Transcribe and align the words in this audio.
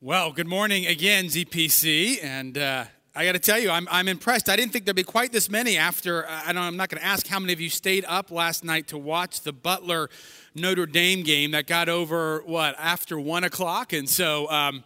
Well, 0.00 0.30
good 0.30 0.46
morning 0.46 0.86
again, 0.86 1.24
ZPC. 1.24 2.22
And 2.22 2.56
uh, 2.56 2.84
I 3.16 3.24
got 3.24 3.32
to 3.32 3.40
tell 3.40 3.58
you, 3.58 3.68
I'm, 3.68 3.88
I'm 3.90 4.06
impressed. 4.06 4.48
I 4.48 4.54
didn't 4.54 4.72
think 4.72 4.84
there'd 4.84 4.94
be 4.94 5.02
quite 5.02 5.32
this 5.32 5.50
many 5.50 5.76
after. 5.76 6.24
Uh, 6.24 6.42
I 6.46 6.52
don't, 6.52 6.62
I'm 6.62 6.76
not 6.76 6.88
going 6.88 7.00
to 7.00 7.04
ask 7.04 7.26
how 7.26 7.40
many 7.40 7.52
of 7.52 7.60
you 7.60 7.68
stayed 7.68 8.04
up 8.06 8.30
last 8.30 8.62
night 8.62 8.86
to 8.88 8.96
watch 8.96 9.40
the 9.40 9.52
Butler 9.52 10.08
Notre 10.54 10.86
Dame 10.86 11.24
game 11.24 11.50
that 11.50 11.66
got 11.66 11.88
over, 11.88 12.44
what, 12.46 12.76
after 12.78 13.18
one 13.18 13.42
o'clock? 13.42 13.92
And 13.92 14.08
so, 14.08 14.48
um, 14.52 14.84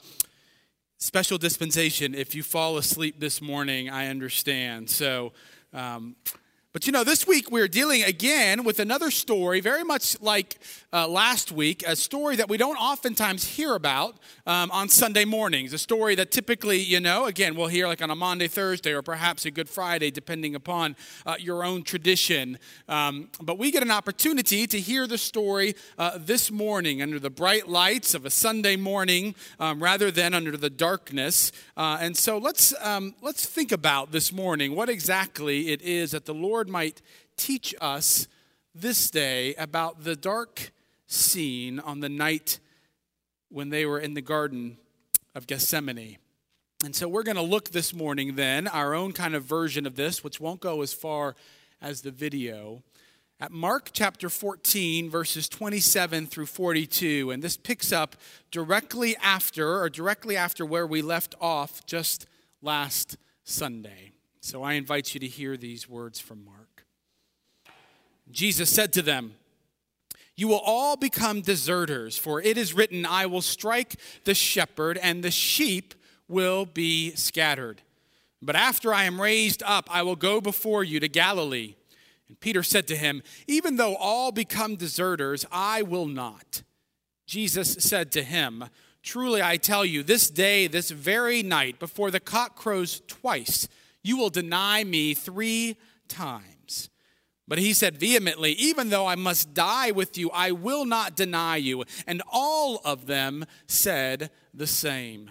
special 0.96 1.36
dispensation. 1.36 2.14
If 2.14 2.34
you 2.34 2.42
fall 2.42 2.79
asleep 2.79 3.20
this 3.20 3.42
morning, 3.42 3.90
I 3.90 4.06
understand. 4.06 4.88
So, 4.88 5.34
um, 5.74 6.16
but 6.73 6.86
you 6.86 6.93
know, 6.93 7.04
this 7.04 7.27
week 7.27 7.50
we're 7.50 7.68
dealing 7.68 8.02
again 8.02 8.64
with 8.64 8.79
another 8.79 9.11
story, 9.11 9.61
very 9.61 9.84
much 9.84 10.18
like 10.22 10.59
uh, 10.91 11.07
last 11.07 11.52
week, 11.52 11.84
a 11.86 11.95
story 11.95 12.34
that 12.36 12.48
we 12.48 12.57
don't 12.57 12.77
oftentimes 12.77 13.45
hear 13.45 13.75
about 13.75 14.16
um, 14.46 14.71
on 14.71 14.89
Sunday 14.89 15.27
mornings. 15.27 15.75
A 15.75 15.79
story 15.79 16.14
that 16.14 16.30
typically, 16.30 16.79
you 16.79 16.98
know, 16.98 17.26
again, 17.26 17.57
we'll 17.57 17.67
hear 17.67 17.86
like 17.86 18.00
on 18.00 18.11
a 18.11 18.17
Monday, 18.17 18.48
Thursday, 18.48 18.93
or 18.93 19.03
perhaps 19.03 19.45
a 19.45 19.50
Good 19.50 19.68
Friday, 19.68 20.11
depending 20.11 20.54
upon 20.54 20.96
uh, 21.26 21.36
your 21.39 21.62
own 21.62 21.82
tradition. 21.82 22.58
Um, 22.89 23.29
but 23.43 23.59
we 23.59 23.70
get 23.70 23.82
an 23.82 23.90
opportunity 23.90 24.67
to 24.67 24.81
hear 24.81 25.07
the 25.07 25.18
story 25.18 25.75
uh, 25.98 26.17
this 26.17 26.50
morning 26.50 27.03
under 27.03 27.18
the 27.18 27.31
bright 27.31 27.68
lights 27.68 28.14
of 28.14 28.25
a 28.25 28.31
Sunday 28.31 28.76
morning 28.76 29.34
um, 29.61 29.82
rather 29.82 30.11
than 30.11 30.32
under 30.32 30.57
the 30.57 30.70
darkness. 30.70 31.53
Uh, 31.76 31.98
and 32.00 32.17
so 32.17 32.39
let's, 32.39 32.75
um, 32.83 33.14
let's 33.20 33.45
think 33.45 33.73
about 33.73 34.11
this 34.11 34.33
morning 34.33 34.75
what 34.75 34.89
exactly 34.89 35.69
it 35.69 35.83
is 35.83 36.12
that 36.12 36.25
the 36.25 36.33
Lord 36.33 36.61
Lord 36.62 36.70
might 36.70 37.02
teach 37.36 37.75
us 37.80 38.28
this 38.72 39.11
day 39.11 39.53
about 39.56 40.05
the 40.05 40.14
dark 40.14 40.70
scene 41.08 41.80
on 41.80 41.98
the 41.98 42.08
night 42.08 42.61
when 43.48 43.70
they 43.70 43.84
were 43.84 43.98
in 43.98 44.14
the 44.14 44.20
Garden 44.20 44.77
of 45.34 45.48
Gethsemane. 45.48 46.19
And 46.84 46.94
so 46.94 47.08
we're 47.08 47.25
going 47.25 47.34
to 47.34 47.42
look 47.42 47.70
this 47.70 47.92
morning, 47.92 48.36
then, 48.36 48.69
our 48.69 48.95
own 48.95 49.11
kind 49.11 49.34
of 49.34 49.42
version 49.42 49.89
of 49.89 49.97
this, 49.97 50.22
which 50.22 50.39
won't 50.39 50.61
go 50.61 50.83
as 50.83 50.92
far 50.92 51.34
as 51.81 52.03
the 52.03 52.12
video, 52.12 52.84
at 53.41 53.50
Mark 53.50 53.91
chapter 53.92 54.28
14, 54.28 55.11
verses 55.11 55.48
27 55.48 56.28
through 56.28 56.47
42. 56.47 57.33
And 57.33 57.42
this 57.42 57.56
picks 57.56 57.91
up 57.91 58.15
directly 58.53 59.17
after, 59.17 59.81
or 59.81 59.91
directly 59.91 60.37
after 60.37 60.65
where 60.65 60.87
we 60.87 61.03
left 61.03 61.34
off 61.41 61.84
just 61.87 62.25
last 62.62 63.17
Sunday. 63.42 64.12
So 64.45 64.65
I 64.65 64.73
invite 64.73 65.15
you 65.15 65.21
to 65.21 65.29
hear 65.29 65.57
these 65.57 65.89
words 65.89 66.19
from 66.19 66.45
Mark. 66.45 66.85
Jesus 68.29 68.69
said 68.69 68.93
to 68.95 69.01
them, 69.01 69.37
You 70.34 70.49
will 70.49 70.61
all 70.65 70.97
become 70.97 71.43
deserters, 71.43 72.19
for 72.19 72.43
it 72.43 72.59
is 72.59 72.75
written, 72.75 73.07
I 73.07 73.27
will 73.27 73.41
strike 73.41 73.95
the 74.25 74.34
shepherd, 74.34 74.99
and 74.99 75.23
the 75.23 75.31
sheep 75.31 75.95
will 76.27 76.67
be 76.67 77.15
scattered. 77.15 77.83
But 78.43 78.57
after 78.57 78.93
I 78.93 79.05
am 79.05 79.21
raised 79.21 79.62
up, 79.62 79.87
I 79.89 80.03
will 80.03 80.17
go 80.17 80.41
before 80.41 80.83
you 80.83 80.99
to 80.99 81.09
Galilee. 81.09 81.77
And 82.27 82.41
Peter 82.41 82.65
said 82.65 82.89
to 82.89 82.97
him, 82.97 83.23
Even 83.47 83.77
though 83.77 83.95
all 83.95 84.33
become 84.33 84.75
deserters, 84.75 85.47
I 85.53 85.83
will 85.83 86.06
not. 86.06 86.65
Jesus 87.27 87.75
said 87.75 88.11
to 88.12 88.25
him, 88.25 88.65
Truly 89.05 89.41
I 89.41 89.56
tell 89.56 89.84
you, 89.84 90.03
this 90.03 90.29
day, 90.29 90.67
this 90.67 90.91
very 90.91 91.45
night, 91.45 91.79
before 91.79 92.11
the 92.11 92.21
cock 92.21 92.56
crows 92.56 93.03
twice, 93.06 93.69
you 94.03 94.17
will 94.17 94.31
deny 94.31 94.84
me 94.84 95.14
three 95.14 95.77
times. 96.08 96.91
But 97.48 97.58
he 97.58 97.72
said 97.72 97.98
vehemently, 97.98 98.53
Even 98.53 98.89
though 98.89 99.06
I 99.06 99.14
must 99.14 99.55
die 99.55 99.91
with 99.91 100.17
you, 100.17 100.31
I 100.31 100.53
will 100.53 100.84
not 100.84 101.17
deny 101.17 101.56
you. 101.56 101.84
And 102.06 102.22
all 102.31 102.81
of 102.84 103.06
them 103.06 103.44
said 103.67 104.31
the 104.55 104.67
same. 104.67 105.31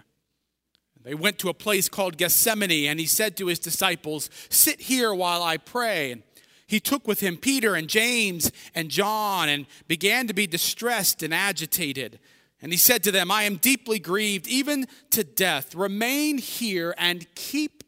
They 1.04 1.16
went 1.16 1.40
to 1.40 1.50
a 1.50 1.54
place 1.54 1.90
called 1.90 2.18
Gethsemane, 2.18 2.88
and 2.88 3.00
he 3.00 3.08
said 3.08 3.36
to 3.38 3.48
his 3.48 3.60
disciples, 3.60 4.30
Sit 4.50 4.82
here 4.82 5.14
while 5.14 5.42
I 5.42 5.58
pray. 5.58 6.24
He 6.68 6.80
took 6.80 7.08
with 7.08 7.20
him 7.22 7.38
Peter 7.38 7.76
and 7.76 7.88
James 7.88 8.52
and 8.76 8.90
John 8.90 9.50
and 9.50 9.66
began 9.88 10.28
to 10.28 10.34
be 10.34 10.48
distressed 10.48 11.24
and 11.24 11.34
agitated. 11.34 12.20
And 12.62 12.72
he 12.72 12.78
said 12.78 13.04
to 13.04 13.12
them, 13.12 13.32
I 13.32 13.44
am 13.44 13.58
deeply 13.58 14.00
grieved, 14.00 14.48
even 14.48 14.86
to 15.10 15.24
death. 15.24 15.74
Remain 15.74 16.38
here 16.38 16.94
and 16.98 17.26
keep 17.34 17.81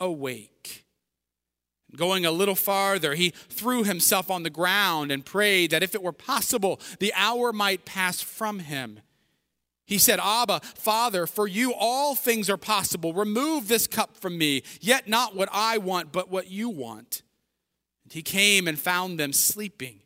awake. 0.00 0.84
Going 1.94 2.26
a 2.26 2.30
little 2.30 2.54
farther, 2.54 3.14
he 3.14 3.30
threw 3.30 3.84
himself 3.84 4.30
on 4.30 4.42
the 4.42 4.50
ground 4.50 5.10
and 5.10 5.24
prayed 5.24 5.70
that 5.70 5.82
if 5.82 5.94
it 5.94 6.02
were 6.02 6.12
possible, 6.12 6.80
the 6.98 7.12
hour 7.14 7.52
might 7.52 7.84
pass 7.84 8.20
from 8.20 8.58
him. 8.58 9.00
He 9.86 9.98
said, 9.98 10.18
Abba, 10.20 10.60
Father, 10.74 11.26
for 11.26 11.46
you 11.46 11.72
all 11.72 12.14
things 12.16 12.50
are 12.50 12.56
possible. 12.56 13.14
Remove 13.14 13.68
this 13.68 13.86
cup 13.86 14.16
from 14.16 14.36
me, 14.36 14.62
yet 14.80 15.08
not 15.08 15.36
what 15.36 15.48
I 15.52 15.78
want, 15.78 16.10
but 16.10 16.28
what 16.28 16.50
you 16.50 16.68
want. 16.68 17.22
And 18.04 18.12
he 18.12 18.22
came 18.22 18.66
and 18.66 18.78
found 18.78 19.18
them 19.18 19.32
sleeping. 19.32 20.00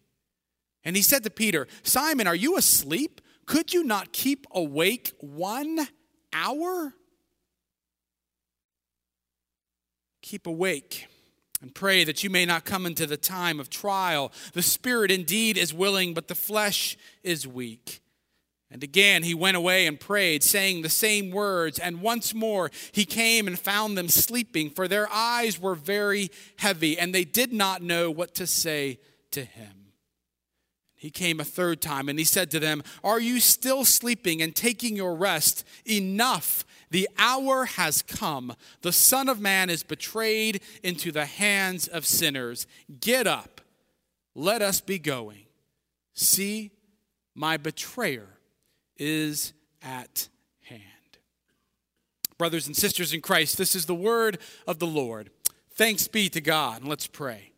And 0.85 0.97
he 0.97 1.03
said 1.03 1.25
to 1.25 1.31
Peter, 1.31 1.67
Simon, 1.83 2.27
are 2.27 2.35
you 2.35 2.57
asleep? 2.57 3.21
Could 3.47 3.73
you 3.73 3.83
not 3.83 4.13
keep 4.13 4.47
awake 4.53 5.13
one 5.19 5.89
hour? 6.33 6.95
Keep 10.23 10.47
awake 10.47 11.07
and 11.63 11.75
pray 11.75 12.05
that 12.05 12.25
you 12.25 12.31
may 12.31 12.47
not 12.47 12.65
come 12.65 12.87
into 12.87 13.07
the 13.07 13.17
time 13.17 13.61
of 13.61 13.71
trial. 13.71 14.33
The 14.55 14.63
spirit 14.63 15.11
indeed 15.11 15.57
is 15.57 15.75
willing, 15.75 16.15
but 16.15 16.29
the 16.29 16.35
flesh 16.35 16.97
is 17.23 17.47
weak. 17.47 18.01
And 18.71 18.85
again 18.85 19.25
he 19.25 19.35
went 19.35 19.57
away 19.57 19.87
and 19.87 19.99
prayed, 19.99 20.43
saying 20.43 20.83
the 20.83 20.89
same 20.89 21.31
words. 21.31 21.79
And 21.79 22.01
once 22.01 22.33
more 22.33 22.71
he 22.93 23.05
came 23.05 23.47
and 23.47 23.59
found 23.59 23.99
them 23.99 24.09
sleeping, 24.09 24.71
for 24.71 24.87
their 24.87 25.11
eyes 25.13 25.61
were 25.61 25.75
very 25.75 26.31
heavy, 26.57 26.99
and 26.99 27.15
they 27.15 27.25
did 27.25 27.53
not 27.53 27.83
know 27.83 28.11
what 28.11 28.35
to 28.37 28.47
say 28.47 29.01
to 29.33 29.45
him. 29.45 29.81
He 30.95 31.11
came 31.11 31.41
a 31.41 31.45
third 31.45 31.81
time 31.81 32.11
and 32.11 32.19
he 32.19 32.27
said 32.27 32.51
to 32.51 32.61
them, 32.61 32.83
Are 33.03 33.19
you 33.19 33.41
still 33.41 33.87
sleeping 33.87 34.43
and 34.43 34.55
taking 34.55 34.97
your 34.97 35.15
rest? 35.15 35.67
Enough 35.87 36.65
the 36.91 37.09
hour 37.19 37.65
has 37.65 38.03
come. 38.03 38.55
The 38.83 38.93
Son 38.93 39.29
of 39.29 39.41
Man 39.41 39.71
is 39.71 39.83
betrayed 39.83 40.61
into 40.83 41.13
the 41.13 41.27
hands 41.27 41.87
of 41.87 42.05
sinners. 42.05 42.67
Get 43.01 43.27
up. 43.27 43.61
Let 44.35 44.63
us 44.63 44.81
be 44.81 44.99
going. 44.99 45.47
See, 46.15 46.73
my 47.35 47.57
betrayer 47.57 48.29
is 48.97 49.53
at 49.83 50.29
hand. 50.63 50.83
Brothers 52.37 52.67
and 52.67 52.77
sisters 52.77 53.13
in 53.13 53.21
Christ, 53.21 53.57
this 53.57 53.75
is 53.75 53.87
the 53.87 53.95
word 53.95 54.39
of 54.67 54.79
the 54.79 54.87
Lord. 54.87 55.31
Thanks 55.73 56.09
be 56.09 56.29
to 56.31 56.41
God. 56.41 56.85
Let's 56.85 57.07
pray. 57.07 57.50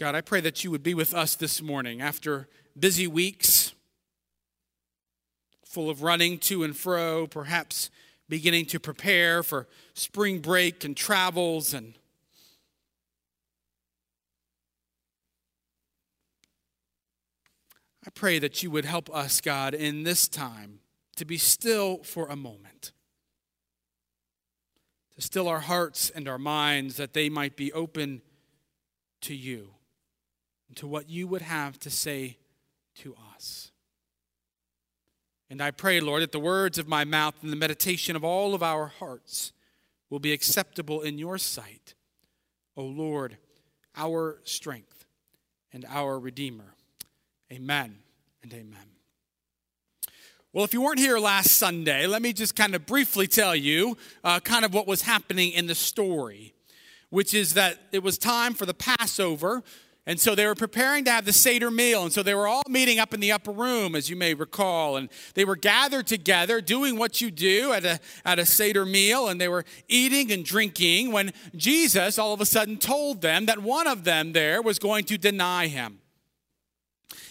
God, 0.00 0.14
I 0.14 0.22
pray 0.22 0.40
that 0.40 0.64
you 0.64 0.70
would 0.70 0.82
be 0.82 0.94
with 0.94 1.12
us 1.12 1.34
this 1.34 1.60
morning 1.60 2.00
after 2.00 2.48
busy 2.78 3.06
weeks, 3.06 3.74
full 5.62 5.90
of 5.90 6.02
running 6.02 6.38
to 6.38 6.64
and 6.64 6.74
fro, 6.74 7.26
perhaps 7.26 7.90
beginning 8.26 8.64
to 8.64 8.80
prepare 8.80 9.42
for 9.42 9.68
spring 9.92 10.38
break 10.38 10.84
and 10.84 10.96
travels 10.96 11.74
and 11.74 11.98
I 18.06 18.08
pray 18.08 18.38
that 18.38 18.62
you 18.62 18.70
would 18.70 18.86
help 18.86 19.14
us, 19.14 19.42
God, 19.42 19.74
in 19.74 20.04
this 20.04 20.26
time 20.26 20.80
to 21.16 21.26
be 21.26 21.36
still 21.36 21.98
for 21.98 22.26
a 22.28 22.36
moment. 22.36 22.92
To 25.16 25.20
still 25.20 25.46
our 25.46 25.60
hearts 25.60 26.08
and 26.08 26.26
our 26.26 26.38
minds 26.38 26.96
that 26.96 27.12
they 27.12 27.28
might 27.28 27.54
be 27.54 27.70
open 27.74 28.22
to 29.20 29.34
you 29.34 29.74
to 30.76 30.86
what 30.86 31.08
you 31.08 31.26
would 31.26 31.42
have 31.42 31.78
to 31.80 31.90
say 31.90 32.38
to 32.96 33.14
us. 33.34 33.70
And 35.48 35.60
I 35.60 35.72
pray, 35.72 36.00
Lord, 36.00 36.22
that 36.22 36.32
the 36.32 36.38
words 36.38 36.78
of 36.78 36.86
my 36.86 37.04
mouth 37.04 37.34
and 37.42 37.52
the 37.52 37.56
meditation 37.56 38.14
of 38.14 38.24
all 38.24 38.54
of 38.54 38.62
our 38.62 38.86
hearts 38.86 39.52
will 40.08 40.20
be 40.20 40.32
acceptable 40.32 41.00
in 41.00 41.18
your 41.18 41.38
sight, 41.38 41.94
O 42.76 42.84
Lord, 42.84 43.36
our 43.96 44.40
strength 44.44 45.06
and 45.72 45.84
our 45.88 46.18
Redeemer. 46.18 46.74
Amen 47.52 47.98
and 48.42 48.52
amen. 48.52 48.90
Well, 50.52 50.64
if 50.64 50.72
you 50.72 50.82
weren't 50.82 50.98
here 50.98 51.18
last 51.18 51.52
Sunday, 51.52 52.06
let 52.06 52.22
me 52.22 52.32
just 52.32 52.56
kind 52.56 52.74
of 52.74 52.86
briefly 52.86 53.28
tell 53.28 53.54
you 53.54 53.96
uh, 54.24 54.40
kind 54.40 54.64
of 54.64 54.74
what 54.74 54.86
was 54.86 55.02
happening 55.02 55.52
in 55.52 55.68
the 55.68 55.76
story, 55.76 56.54
which 57.08 57.34
is 57.34 57.54
that 57.54 57.78
it 57.92 58.02
was 58.02 58.18
time 58.18 58.54
for 58.54 58.66
the 58.66 58.74
Passover 58.74 59.62
and 60.06 60.18
so 60.18 60.34
they 60.34 60.46
were 60.46 60.54
preparing 60.54 61.04
to 61.04 61.10
have 61.10 61.26
the 61.26 61.32
Seder 61.32 61.70
meal. 61.70 62.02
And 62.02 62.12
so 62.12 62.22
they 62.22 62.34
were 62.34 62.48
all 62.48 62.62
meeting 62.68 62.98
up 62.98 63.12
in 63.12 63.20
the 63.20 63.32
upper 63.32 63.52
room, 63.52 63.94
as 63.94 64.08
you 64.08 64.16
may 64.16 64.32
recall. 64.32 64.96
And 64.96 65.10
they 65.34 65.44
were 65.44 65.56
gathered 65.56 66.06
together, 66.06 66.60
doing 66.60 66.96
what 66.96 67.20
you 67.20 67.30
do 67.30 67.72
at 67.72 67.84
a, 67.84 68.00
at 68.24 68.38
a 68.38 68.46
Seder 68.46 68.86
meal. 68.86 69.28
And 69.28 69.40
they 69.40 69.48
were 69.48 69.64
eating 69.88 70.32
and 70.32 70.44
drinking 70.44 71.12
when 71.12 71.32
Jesus 71.54 72.18
all 72.18 72.32
of 72.32 72.40
a 72.40 72.46
sudden 72.46 72.78
told 72.78 73.20
them 73.20 73.46
that 73.46 73.60
one 73.60 73.86
of 73.86 74.04
them 74.04 74.32
there 74.32 74.62
was 74.62 74.78
going 74.78 75.04
to 75.04 75.18
deny 75.18 75.66
him. 75.66 76.00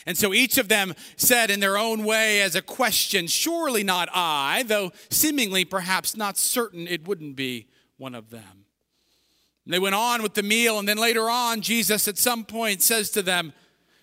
And 0.06 0.18
so 0.18 0.34
each 0.34 0.58
of 0.58 0.70
them 0.70 0.94
said 1.18 1.52
in 1.52 1.60
their 1.60 1.78
own 1.78 2.04
way 2.04 2.42
as 2.42 2.56
a 2.56 2.62
question, 2.62 3.28
Surely 3.28 3.84
not 3.84 4.10
I, 4.14 4.64
though 4.66 4.92
seemingly 5.10 5.66
perhaps 5.66 6.16
not 6.16 6.38
certain 6.38 6.88
it 6.88 7.08
wouldn't 7.08 7.36
be 7.36 7.68
one 7.98 8.16
of 8.16 8.30
them. 8.30 8.59
And 9.70 9.76
they 9.76 9.80
went 9.80 9.94
on 9.94 10.24
with 10.24 10.34
the 10.34 10.42
meal, 10.42 10.80
and 10.80 10.88
then 10.88 10.98
later 10.98 11.30
on, 11.30 11.62
Jesus 11.62 12.08
at 12.08 12.18
some 12.18 12.44
point 12.44 12.82
says 12.82 13.12
to 13.12 13.22
them, 13.22 13.54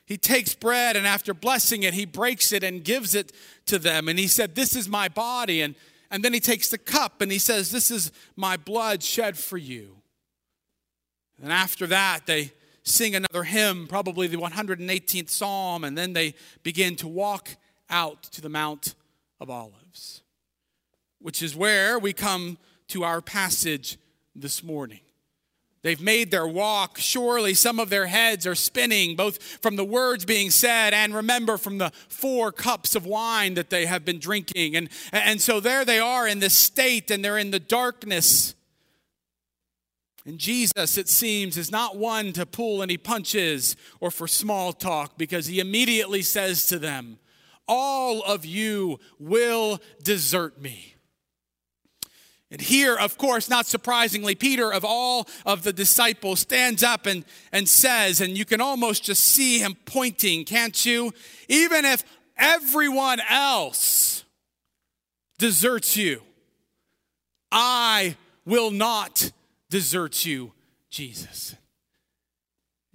He 0.05 0.17
takes 0.17 0.55
bread, 0.55 0.95
and 0.95 1.05
after 1.05 1.35
blessing 1.35 1.83
it, 1.83 1.93
He 1.93 2.05
breaks 2.05 2.53
it 2.53 2.63
and 2.63 2.85
gives 2.85 3.17
it 3.17 3.33
to 3.65 3.81
them. 3.81 4.07
And 4.07 4.17
He 4.17 4.29
said, 4.29 4.55
This 4.55 4.77
is 4.77 4.89
my 4.89 5.09
body. 5.09 5.63
And, 5.63 5.75
and 6.09 6.25
then 6.25 6.33
He 6.33 6.39
takes 6.39 6.69
the 6.69 6.79
cup 6.79 7.21
and 7.21 7.33
He 7.33 7.41
says, 7.41 7.73
This 7.73 7.91
is 7.91 8.13
my 8.37 8.57
blood 8.57 9.03
shed 9.03 9.37
for 9.37 9.59
you. 9.59 9.97
And 11.43 11.53
after 11.53 11.89
that, 11.89 12.27
they 12.27 12.53
sing 12.85 13.17
another 13.17 13.43
hymn, 13.43 13.89
probably 13.89 14.29
the 14.29 14.37
118th 14.37 15.31
Psalm, 15.31 15.83
and 15.83 15.99
then 15.99 16.13
they 16.13 16.37
begin 16.63 16.95
to 16.95 17.09
walk 17.09 17.57
out 17.91 18.23
to 18.23 18.41
the 18.41 18.49
Mount 18.49 18.95
of 19.41 19.51
Olives, 19.51 20.23
which 21.19 21.43
is 21.43 21.57
where 21.57 21.99
we 21.99 22.13
come 22.13 22.57
to 22.87 23.03
our 23.03 23.21
passage 23.21 23.99
this 24.37 24.63
morning. 24.63 25.01
They've 25.87 26.01
made 26.01 26.31
their 26.31 26.47
walk. 26.47 26.99
Surely 26.99 27.55
some 27.55 27.79
of 27.79 27.91
their 27.91 28.07
heads 28.07 28.47
are 28.47 28.55
spinning, 28.55 29.15
both 29.15 29.41
from 29.41 29.77
the 29.77 29.85
words 29.85 30.25
being 30.25 30.51
said 30.51 30.93
and 30.93 31.15
remember 31.15 31.57
from 31.57 31.79
the 31.79 31.93
four 32.09 32.51
cups 32.51 32.95
of 32.95 33.07
wine 33.07 33.55
that 33.55 33.71
they 33.71 33.87
have 33.87 34.05
been 34.05 34.19
drinking. 34.19 34.75
And, 34.75 34.89
and 35.13 35.41
so 35.41 35.61
there 35.61 35.85
they 35.85 36.01
are 36.01 36.27
in 36.27 36.41
this 36.41 36.55
state, 36.55 37.11
and 37.11 37.25
they're 37.25 37.39
in 37.39 37.53
the 37.53 37.61
darkness 37.61 38.57
and 40.27 40.41
Jesus, 40.41 40.99
it 40.99 41.09
seems, 41.09 41.57
is 41.57 41.71
not 41.71 41.97
one 41.97 42.33
to 42.33 42.45
pull 42.45 42.83
any 42.83 42.97
punches 42.97 43.77
or 44.01 44.11
for 44.11 44.27
small 44.27 44.73
talk 44.73 45.17
because 45.17 45.47
he 45.47 45.61
immediately 45.61 46.21
says 46.21 46.67
to 46.67 46.81
them, 46.81 47.21
All 47.69 48.25
of 48.25 48.45
you 48.45 48.99
will 49.21 49.81
desert 50.03 50.61
me. 50.61 50.96
And 52.51 52.61
here, 52.61 52.95
of 52.95 53.19
course, 53.19 53.51
not 53.51 53.67
surprisingly, 53.67 54.37
Peter, 54.37 54.73
of 54.73 54.85
all 54.85 55.27
of 55.45 55.65
the 55.65 55.73
disciples, 55.73 56.41
stands 56.41 56.83
up 56.83 57.07
and, 57.07 57.25
and 57.53 57.69
says, 57.69 58.21
and 58.21 58.39
you 58.39 58.45
can 58.45 58.61
almost 58.61 59.03
just 59.03 59.25
see 59.25 59.59
him 59.59 59.77
pointing, 59.85 60.45
can't 60.45 60.87
you? 60.87 61.13
Even 61.49 61.85
if 61.85 62.05
everyone 62.37 63.21
else 63.29 64.25
deserts 65.39 65.97
you, 65.97 66.23
I 67.51 68.17
will 68.45 68.71
not 68.71 69.33
desert 69.69 70.25
you, 70.25 70.53
Jesus. 70.89 71.57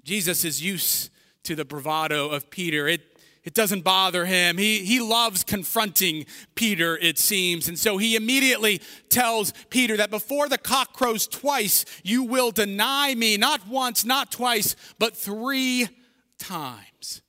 Jesus 0.04 0.46
is 0.46 0.64
used 0.64 1.10
to 1.44 1.56
the 1.56 1.66
bravado 1.66 2.30
of 2.30 2.50
Peter. 2.50 2.88
It, 2.88 3.11
it 3.44 3.56
doesn't 3.56 3.84
bother 3.84 4.26
him. 4.26 4.58
He, 4.58 4.86
he 4.86 5.00
loves 5.00 5.44
confronting 5.44 6.26
Peter, 6.54 6.96
it 6.98 7.18
seems. 7.18 7.68
And 7.68 7.78
so 7.78 7.98
he 7.98 8.16
immediately 8.16 8.82
tells 9.10 9.52
Peter 9.70 9.98
that 9.98 10.12
before 10.12 10.48
the 10.48 10.60
cock 10.60 10.94
crows 10.94 11.26
twice, 11.26 11.86
you 12.04 12.24
will 12.24 12.52
deny 12.52 13.16
me, 13.16 13.38
not 13.38 13.68
once, 13.68 14.06
not 14.06 14.32
twice, 14.32 14.76
but 15.00 15.18
three 15.18 15.90
times. 16.38 17.24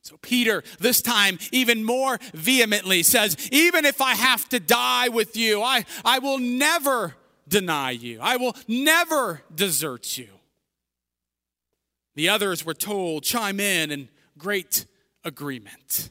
So 0.00 0.16
Peter, 0.22 0.62
this 0.80 1.02
time 1.02 1.38
even 1.52 1.84
more 1.84 2.18
vehemently, 2.32 3.02
says, 3.02 3.36
Even 3.52 3.84
if 3.84 4.00
I 4.00 4.14
have 4.14 4.48
to 4.50 4.60
die 4.60 5.08
with 5.08 5.36
you, 5.36 5.62
I, 5.62 5.84
I 6.04 6.18
will 6.18 6.38
never 6.38 7.14
deny 7.46 7.90
you. 7.90 8.20
I 8.22 8.36
will 8.36 8.56
never 8.68 9.42
desert 9.54 10.16
you. 10.16 10.28
The 12.14 12.30
others 12.30 12.64
were 12.64 12.74
told, 12.74 13.24
chime 13.24 13.60
in 13.60 13.90
and 13.90 14.08
great 14.38 14.86
agreement. 15.24 16.10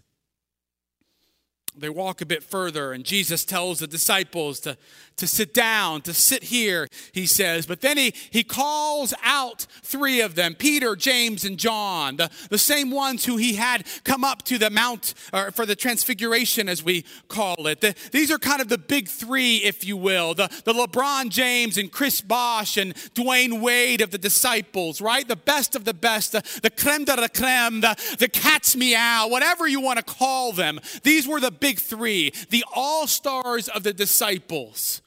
They 1.75 1.89
walk 1.89 2.21
a 2.21 2.25
bit 2.25 2.43
further, 2.43 2.91
and 2.91 3.03
Jesus 3.03 3.45
tells 3.45 3.79
the 3.79 3.87
disciples 3.87 4.59
to, 4.61 4.77
to 5.17 5.27
sit 5.27 5.53
down, 5.53 6.01
to 6.01 6.13
sit 6.13 6.43
here, 6.43 6.87
he 7.11 7.25
says. 7.25 7.65
But 7.65 7.81
then 7.81 7.97
he, 7.97 8.13
he 8.29 8.43
calls 8.43 9.13
out 9.23 9.65
three 9.81 10.21
of 10.21 10.35
them 10.35 10.55
Peter, 10.55 10.95
James, 10.95 11.45
and 11.45 11.57
John, 11.57 12.17
the, 12.17 12.29
the 12.49 12.57
same 12.57 12.91
ones 12.91 13.25
who 13.25 13.37
he 13.37 13.55
had 13.55 13.85
come 14.03 14.23
up 14.23 14.43
to 14.43 14.57
the 14.57 14.69
Mount 14.69 15.13
or 15.33 15.51
for 15.51 15.65
the 15.65 15.75
Transfiguration, 15.75 16.69
as 16.69 16.83
we 16.83 17.05
call 17.27 17.67
it. 17.67 17.81
The, 17.81 17.95
these 18.11 18.29
are 18.29 18.37
kind 18.37 18.61
of 18.61 18.69
the 18.69 18.77
big 18.77 19.07
three, 19.07 19.57
if 19.57 19.83
you 19.83 19.97
will 19.97 20.33
the, 20.33 20.47
the 20.65 20.73
LeBron 20.73 21.29
James 21.29 21.77
and 21.77 21.91
Chris 21.91 22.21
Bosh 22.21 22.77
and 22.77 22.93
Dwyane 23.15 23.61
Wade 23.61 24.01
of 24.01 24.11
the 24.11 24.17
disciples, 24.17 25.01
right? 25.01 25.27
The 25.27 25.35
best 25.35 25.75
of 25.75 25.85
the 25.85 25.93
best, 25.93 26.31
the, 26.31 26.43
the 26.61 26.69
creme 26.69 27.05
de 27.05 27.15
la 27.15 27.27
creme, 27.27 27.81
the, 27.81 27.95
the 28.19 28.27
cat's 28.27 28.75
meow, 28.75 29.27
whatever 29.27 29.67
you 29.67 29.81
want 29.81 29.99
to 29.99 30.05
call 30.05 30.51
them. 30.53 30.79
These 31.03 31.27
were 31.27 31.39
the 31.39 31.51
big 31.63 31.79
three, 31.79 32.33
the 32.49 32.65
all 32.75 33.07
stars 33.07 33.69
of 33.69 33.83
the 33.83 33.93
disciples. 33.93 35.01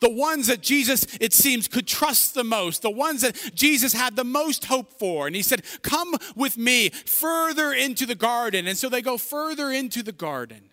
The 0.00 0.08
ones 0.08 0.46
that 0.46 0.62
Jesus, 0.62 1.04
it 1.20 1.32
seems, 1.32 1.66
could 1.66 1.88
trust 1.88 2.34
the 2.34 2.44
most, 2.44 2.82
the 2.82 2.90
ones 2.90 3.22
that 3.22 3.34
Jesus 3.52 3.92
had 3.94 4.14
the 4.14 4.22
most 4.22 4.66
hope 4.66 4.96
for. 5.00 5.26
And 5.26 5.34
he 5.34 5.42
said, 5.42 5.64
Come 5.82 6.14
with 6.36 6.56
me 6.56 6.90
further 6.90 7.72
into 7.72 8.06
the 8.06 8.14
garden. 8.14 8.68
And 8.68 8.78
so 8.78 8.88
they 8.88 9.02
go 9.02 9.18
further 9.18 9.72
into 9.72 10.04
the 10.04 10.12
garden. 10.12 10.70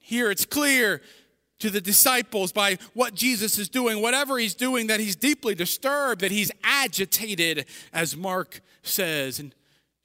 Here 0.00 0.32
it's 0.32 0.44
clear 0.44 1.00
to 1.60 1.70
the 1.70 1.80
disciples 1.80 2.50
by 2.50 2.78
what 2.92 3.14
Jesus 3.14 3.56
is 3.56 3.68
doing, 3.68 4.02
whatever 4.02 4.36
he's 4.36 4.56
doing, 4.56 4.88
that 4.88 4.98
he's 4.98 5.14
deeply 5.14 5.54
disturbed, 5.54 6.22
that 6.22 6.32
he's 6.32 6.50
agitated, 6.64 7.66
as 7.92 8.16
Mark 8.16 8.62
says. 8.82 9.38
And 9.38 9.54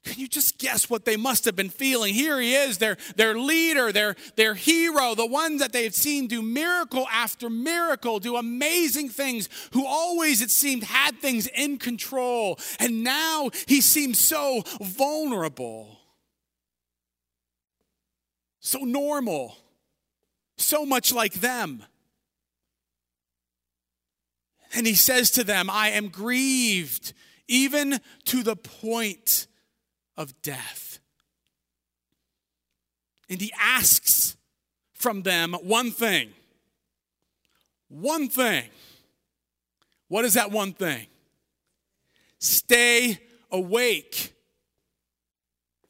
can 0.02 0.18
you 0.18 0.28
just 0.28 0.56
guess 0.56 0.88
what 0.88 1.04
they 1.04 1.18
must 1.18 1.44
have 1.44 1.54
been 1.54 1.68
feeling? 1.68 2.14
Here 2.14 2.40
he 2.40 2.54
is, 2.54 2.78
their, 2.78 2.96
their 3.16 3.34
leader, 3.36 3.92
their, 3.92 4.16
their 4.34 4.54
hero, 4.54 5.14
the 5.14 5.26
one 5.26 5.58
that 5.58 5.72
they've 5.72 5.94
seen 5.94 6.26
do 6.26 6.40
miracle 6.40 7.06
after 7.12 7.50
miracle, 7.50 8.18
do 8.18 8.36
amazing 8.36 9.10
things, 9.10 9.50
who 9.72 9.84
always, 9.86 10.40
it 10.40 10.50
seemed, 10.50 10.84
had 10.84 11.18
things 11.18 11.46
in 11.48 11.76
control. 11.76 12.58
And 12.78 13.04
now 13.04 13.50
he 13.66 13.82
seems 13.82 14.18
so 14.18 14.62
vulnerable, 14.80 15.98
so 18.60 18.78
normal, 18.78 19.54
so 20.56 20.86
much 20.86 21.12
like 21.12 21.34
them. 21.34 21.84
And 24.72 24.86
he 24.86 24.94
says 24.94 25.30
to 25.32 25.44
them, 25.44 25.68
I 25.68 25.90
am 25.90 26.08
grieved 26.08 27.12
even 27.48 28.00
to 28.24 28.42
the 28.42 28.56
point 28.56 29.46
of 30.20 30.42
death. 30.42 30.98
And 33.30 33.40
he 33.40 33.50
asks 33.58 34.36
from 34.92 35.22
them 35.22 35.54
one 35.62 35.90
thing. 35.90 36.28
One 37.88 38.28
thing. 38.28 38.68
What 40.08 40.26
is 40.26 40.34
that 40.34 40.50
one 40.50 40.74
thing? 40.74 41.06
Stay 42.38 43.18
awake. 43.50 44.34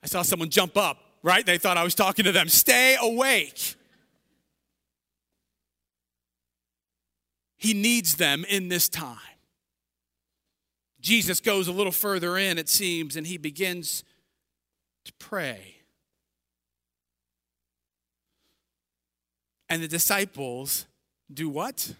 I 0.02 0.06
saw 0.06 0.22
someone 0.22 0.48
jump 0.48 0.76
up, 0.76 0.98
right? 1.24 1.44
They 1.44 1.58
thought 1.58 1.76
I 1.76 1.82
was 1.82 1.96
talking 1.96 2.24
to 2.24 2.32
them. 2.32 2.48
Stay 2.48 2.96
awake. 3.00 3.74
He 7.56 7.74
needs 7.74 8.14
them 8.14 8.44
in 8.48 8.68
this 8.68 8.88
time. 8.88 9.18
Jesus 11.00 11.40
goes 11.40 11.66
a 11.66 11.72
little 11.72 11.92
further 11.92 12.36
in, 12.36 12.58
it 12.58 12.68
seems, 12.68 13.16
and 13.16 13.26
he 13.26 13.38
begins 13.38 14.04
to 15.04 15.12
pray. 15.14 15.76
And 19.68 19.82
the 19.82 19.88
disciples 19.88 20.86
do 21.32 21.48
what? 21.48 21.94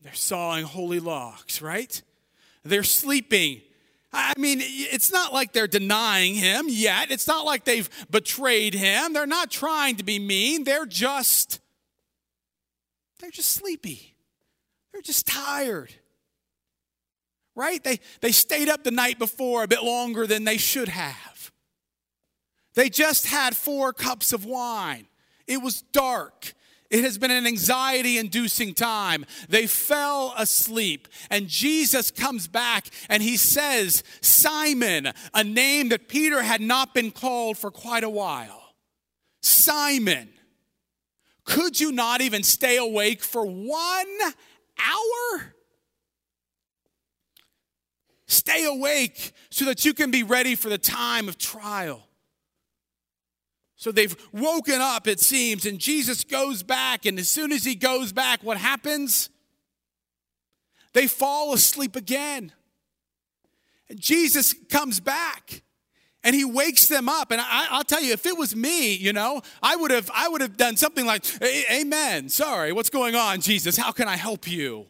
They're 0.00 0.14
sawing 0.14 0.64
holy 0.64 1.00
logs, 1.00 1.60
right? 1.60 2.00
They're 2.62 2.82
sleeping. 2.82 3.60
I 4.12 4.32
mean, 4.38 4.58
it's 4.62 5.12
not 5.12 5.32
like 5.32 5.52
they're 5.52 5.66
denying 5.66 6.34
him 6.34 6.66
yet. 6.68 7.10
It's 7.10 7.26
not 7.26 7.44
like 7.44 7.64
they've 7.64 7.88
betrayed 8.10 8.74
him. 8.74 9.12
They're 9.12 9.26
not 9.26 9.50
trying 9.50 9.96
to 9.96 10.04
be 10.04 10.18
mean. 10.18 10.64
They're 10.64 10.86
just 10.86 11.60
they're 13.20 13.30
just 13.30 13.50
sleepy. 13.50 14.14
They're 14.92 15.02
just 15.02 15.26
tired 15.26 15.94
right? 17.54 17.82
They, 17.82 18.00
they 18.20 18.32
stayed 18.32 18.68
up 18.68 18.84
the 18.84 18.90
night 18.90 19.18
before 19.18 19.62
a 19.62 19.68
bit 19.68 19.82
longer 19.82 20.26
than 20.26 20.44
they 20.44 20.58
should 20.58 20.88
have. 20.88 21.52
They 22.74 22.90
just 22.90 23.26
had 23.26 23.54
four 23.56 23.92
cups 23.92 24.32
of 24.32 24.44
wine. 24.44 25.06
It 25.46 25.62
was 25.62 25.82
dark. 25.82 26.54
It 26.90 27.02
has 27.02 27.18
been 27.18 27.30
an 27.30 27.46
anxiety 27.46 28.18
inducing 28.18 28.74
time. 28.74 29.26
They 29.48 29.66
fell 29.66 30.34
asleep. 30.36 31.08
And 31.30 31.48
Jesus 31.48 32.10
comes 32.10 32.46
back 32.46 32.88
and 33.08 33.22
he 33.22 33.36
says, 33.36 34.02
Simon, 34.20 35.12
a 35.32 35.44
name 35.44 35.88
that 35.90 36.08
Peter 36.08 36.42
had 36.42 36.60
not 36.60 36.94
been 36.94 37.10
called 37.10 37.58
for 37.58 37.70
quite 37.70 38.04
a 38.04 38.10
while. 38.10 38.74
Simon, 39.42 40.28
could 41.44 41.78
you 41.78 41.92
not 41.92 42.20
even 42.20 42.42
stay 42.42 42.76
awake 42.76 43.22
for 43.22 43.44
one 43.44 44.18
hour? 44.78 45.53
Stay 48.34 48.64
awake 48.64 49.32
so 49.50 49.64
that 49.66 49.84
you 49.84 49.94
can 49.94 50.10
be 50.10 50.22
ready 50.22 50.54
for 50.54 50.68
the 50.68 50.78
time 50.78 51.28
of 51.28 51.38
trial. 51.38 52.08
So 53.76 53.92
they've 53.92 54.16
woken 54.32 54.80
up, 54.80 55.06
it 55.06 55.20
seems, 55.20 55.66
and 55.66 55.78
Jesus 55.78 56.24
goes 56.24 56.62
back. 56.62 57.06
And 57.06 57.18
as 57.18 57.28
soon 57.28 57.52
as 57.52 57.64
he 57.64 57.74
goes 57.74 58.12
back, 58.12 58.42
what 58.42 58.56
happens? 58.56 59.30
They 60.94 61.06
fall 61.06 61.52
asleep 61.52 61.96
again. 61.96 62.52
And 63.88 64.00
Jesus 64.00 64.54
comes 64.70 65.00
back 65.00 65.62
and 66.24 66.34
he 66.34 66.44
wakes 66.44 66.86
them 66.86 67.08
up 67.08 67.30
and 67.30 67.40
I, 67.40 67.76
will 67.76 67.84
tell 67.84 68.02
you 68.02 68.14
if 68.14 68.24
it 68.24 68.36
was 68.36 68.56
me 68.56 68.94
you 68.94 69.12
know 69.12 69.42
i 69.62 69.76
would 69.76 69.90
have 69.90 70.10
i 70.14 70.26
would 70.26 70.40
have 70.40 70.56
done 70.56 70.78
something 70.78 71.04
like 71.04 71.22
amen 71.70 72.30
sorry 72.30 72.72
what's 72.72 72.88
going 72.88 73.14
on 73.14 73.42
jesus 73.42 73.76
how 73.76 73.92
can 73.92 74.08
i 74.08 74.16
help 74.16 74.48
you 74.48 74.86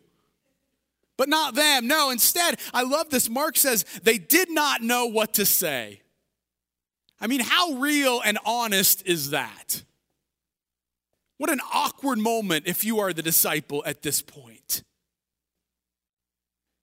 but 1.17 1.29
not 1.29 1.55
them. 1.55 1.87
No 1.87 2.11
instead 2.11 2.59
i 2.73 2.83
love 2.83 3.11
this. 3.11 3.29
Mark 3.29 3.57
says 3.57 3.85
they 4.03 4.19
did 4.19 4.51
not 4.51 4.83
know 4.83 5.07
what 5.07 5.35
to 5.35 5.47
say. 5.47 6.01
I 7.21 7.27
mean 7.27 7.41
how 7.41 7.75
real 7.75 8.21
and 8.25 8.39
honest 8.45 9.07
is 9.07 9.31
that? 9.31 9.83
What 11.37 11.51
an 11.51 11.61
awkward 11.73 12.19
moment 12.19 12.67
if 12.67 12.85
you 12.85 13.01
are 13.01 13.13
the 13.13 13.23
disciple 13.23 13.83
at 13.87 14.03
this 14.03 14.23
point 14.23 14.54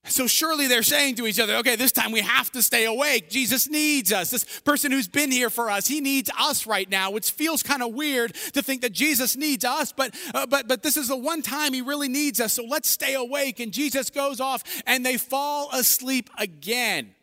so 0.06 0.26
surely 0.26 0.68
they're 0.68 0.82
saying 0.82 1.16
to 1.16 1.28
each 1.28 1.40
other, 1.40 1.56
okay, 1.58 1.76
this 1.76 1.92
time 1.92 2.12
we 2.12 2.22
have 2.22 2.52
to 2.52 2.62
stay 2.64 2.86
awake. 2.86 3.30
Jesus 3.30 3.70
needs 3.70 4.12
us. 4.12 4.32
This 4.32 4.44
person 4.62 4.92
who's 4.92 5.08
been 5.08 5.32
here 5.32 5.52
for 5.52 5.70
us, 5.70 5.88
he 5.88 6.02
needs 6.02 6.30
us 6.40 6.66
right 6.66 6.90
now, 6.90 7.12
which 7.12 7.30
feels 7.30 7.62
kind 7.62 7.84
of 7.84 7.94
weird 7.94 8.34
to 8.54 8.64
think 8.64 8.82
that 8.82 8.94
Jesus 8.94 9.36
needs 9.36 9.64
us, 9.64 9.92
but, 9.92 10.16
uh, 10.34 10.48
but, 10.48 10.68
but 10.68 10.82
this 10.82 10.98
is 10.98 11.08
the 11.08 11.18
one 11.18 11.44
time 11.44 11.74
he 11.74 11.82
really 11.82 12.08
needs 12.08 12.42
us. 12.42 12.54
So 12.54 12.64
let's 12.64 12.90
stay 12.90 13.14
awake. 13.14 13.60
And 13.60 13.72
Jesus 13.72 14.10
goes 14.10 14.40
off 14.40 14.64
and 14.88 15.06
they 15.06 15.18
fall 15.18 15.70
asleep 15.72 16.30
again. 16.38 17.14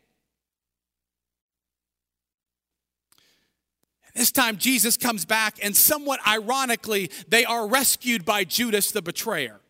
This 4.15 4.31
time, 4.31 4.57
Jesus 4.57 4.97
comes 4.97 5.23
back, 5.23 5.59
and 5.63 5.75
somewhat 5.75 6.19
ironically, 6.27 7.09
they 7.29 7.45
are 7.45 7.67
rescued 7.67 8.25
by 8.25 8.43
Judas 8.43 8.91
the 8.91 9.01
betrayer. 9.01 9.61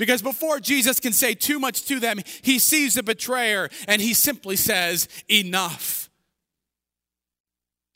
Because 0.00 0.22
before 0.22 0.60
Jesus 0.60 0.98
can 0.98 1.12
say 1.12 1.34
too 1.34 1.60
much 1.60 1.84
to 1.84 2.00
them, 2.00 2.20
he 2.40 2.58
sees 2.58 2.94
the 2.94 3.02
betrayer 3.02 3.68
and 3.86 4.00
he 4.00 4.14
simply 4.14 4.56
says, 4.56 5.08
Enough. 5.28 6.08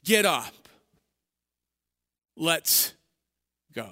Get 0.04 0.26
up. 0.26 0.52
Let's 2.37 2.92
go. 3.75 3.88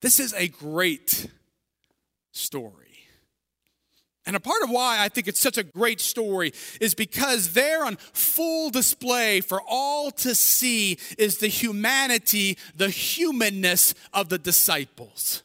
This 0.00 0.18
is 0.18 0.34
a 0.34 0.48
great 0.48 1.28
story. 2.32 2.81
And 4.24 4.36
a 4.36 4.40
part 4.40 4.62
of 4.62 4.70
why 4.70 4.98
I 5.00 5.08
think 5.08 5.26
it's 5.26 5.40
such 5.40 5.58
a 5.58 5.64
great 5.64 6.00
story 6.00 6.52
is 6.80 6.94
because 6.94 7.54
there 7.54 7.84
on 7.84 7.96
full 7.96 8.70
display 8.70 9.40
for 9.40 9.60
all 9.68 10.12
to 10.12 10.34
see 10.34 10.98
is 11.18 11.38
the 11.38 11.48
humanity, 11.48 12.56
the 12.76 12.88
humanness 12.88 13.94
of 14.12 14.28
the 14.28 14.38
disciples. 14.38 15.42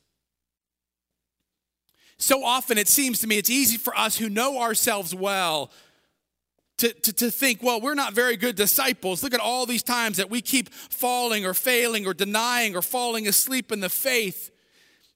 So 2.20 2.44
often 2.44 2.78
it 2.78 2.88
seems 2.88 3.20
to 3.20 3.28
me 3.28 3.38
it's 3.38 3.50
easy 3.50 3.78
for 3.78 3.98
us 3.98 4.18
who 4.18 4.30
know 4.30 4.60
ourselves 4.60 5.14
well 5.14 5.72
to, 6.78 6.94
to, 6.94 7.14
to 7.14 7.32
think, 7.32 7.64
well, 7.64 7.82
we're 7.82 7.96
not 7.96 8.14
very 8.14 8.38
good 8.38 8.56
disciples. 8.56 9.24
Look 9.24 9.34
at 9.34 9.40
all 9.40 9.66
these 9.66 9.84
times 9.84 10.18
that 10.18 10.30
we 10.30 10.42
keep 10.42 10.70
falling 10.70 11.46
or 11.46 11.56
failing 11.56 12.06
or 12.06 12.14
denying 12.14 12.76
or 12.76 12.84
falling 12.84 13.28
asleep 13.28 13.72
in 13.72 13.80
the 13.80 13.90
faith. 13.90 14.52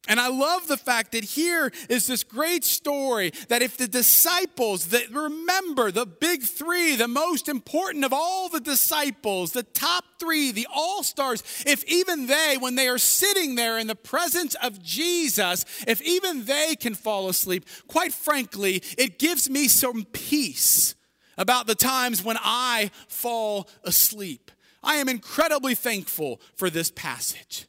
And 0.07 0.19
I 0.19 0.29
love 0.29 0.67
the 0.67 0.77
fact 0.77 1.11
that 1.11 1.23
here 1.23 1.71
is 1.87 2.07
this 2.07 2.23
great 2.23 2.63
story 2.63 3.31
that 3.49 3.61
if 3.61 3.77
the 3.77 3.87
disciples 3.87 4.87
that 4.87 5.11
remember 5.11 5.91
the 5.91 6.07
big 6.07 6.41
three, 6.41 6.95
the 6.95 7.07
most 7.07 7.47
important 7.47 8.03
of 8.03 8.11
all 8.11 8.49
the 8.49 8.59
disciples, 8.59 9.51
the 9.51 9.61
top 9.61 10.03
three, 10.19 10.51
the 10.51 10.67
all 10.73 11.03
stars, 11.03 11.43
if 11.67 11.83
even 11.85 12.25
they, 12.25 12.57
when 12.59 12.75
they 12.75 12.87
are 12.87 12.97
sitting 12.97 13.53
there 13.53 13.77
in 13.77 13.85
the 13.85 13.95
presence 13.95 14.55
of 14.55 14.81
Jesus, 14.81 15.65
if 15.87 16.01
even 16.01 16.45
they 16.45 16.75
can 16.75 16.95
fall 16.95 17.29
asleep, 17.29 17.65
quite 17.87 18.11
frankly, 18.11 18.81
it 18.97 19.19
gives 19.19 19.51
me 19.51 19.67
some 19.67 20.05
peace 20.05 20.95
about 21.37 21.67
the 21.67 21.75
times 21.75 22.23
when 22.23 22.37
I 22.41 22.89
fall 23.07 23.69
asleep. 23.83 24.49
I 24.81 24.95
am 24.95 25.07
incredibly 25.07 25.75
thankful 25.75 26.41
for 26.55 26.71
this 26.71 26.89
passage. 26.89 27.67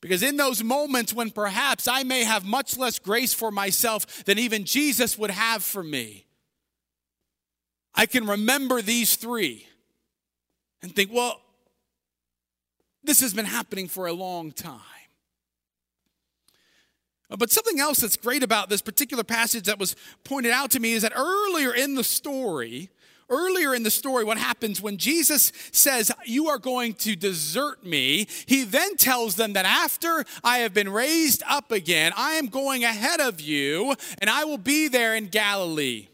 Because 0.00 0.22
in 0.22 0.36
those 0.36 0.62
moments 0.62 1.12
when 1.12 1.30
perhaps 1.30 1.88
I 1.88 2.04
may 2.04 2.24
have 2.24 2.44
much 2.44 2.76
less 2.76 2.98
grace 2.98 3.32
for 3.32 3.50
myself 3.50 4.24
than 4.24 4.38
even 4.38 4.64
Jesus 4.64 5.18
would 5.18 5.30
have 5.30 5.62
for 5.62 5.82
me, 5.82 6.24
I 7.94 8.06
can 8.06 8.26
remember 8.26 8.80
these 8.80 9.16
three 9.16 9.66
and 10.82 10.94
think, 10.94 11.10
well, 11.12 11.40
this 13.02 13.20
has 13.20 13.34
been 13.34 13.44
happening 13.44 13.88
for 13.88 14.06
a 14.06 14.12
long 14.12 14.52
time. 14.52 14.80
But 17.30 17.50
something 17.50 17.78
else 17.78 17.98
that's 17.98 18.16
great 18.16 18.42
about 18.42 18.70
this 18.70 18.80
particular 18.80 19.24
passage 19.24 19.64
that 19.64 19.78
was 19.78 19.96
pointed 20.24 20.52
out 20.52 20.70
to 20.70 20.80
me 20.80 20.92
is 20.92 21.02
that 21.02 21.12
earlier 21.14 21.74
in 21.74 21.94
the 21.94 22.04
story, 22.04 22.88
Earlier 23.30 23.74
in 23.74 23.82
the 23.82 23.90
story, 23.90 24.24
what 24.24 24.38
happens 24.38 24.80
when 24.80 24.96
Jesus 24.96 25.52
says, 25.70 26.10
You 26.24 26.48
are 26.48 26.58
going 26.58 26.94
to 26.94 27.14
desert 27.14 27.84
me, 27.84 28.26
he 28.46 28.64
then 28.64 28.96
tells 28.96 29.34
them 29.34 29.52
that 29.52 29.66
after 29.66 30.24
I 30.42 30.58
have 30.58 30.72
been 30.72 30.88
raised 30.88 31.42
up 31.48 31.70
again, 31.70 32.12
I 32.16 32.32
am 32.32 32.46
going 32.46 32.84
ahead 32.84 33.20
of 33.20 33.40
you 33.40 33.94
and 34.20 34.30
I 34.30 34.44
will 34.44 34.58
be 34.58 34.88
there 34.88 35.14
in 35.14 35.26
Galilee. 35.26 36.08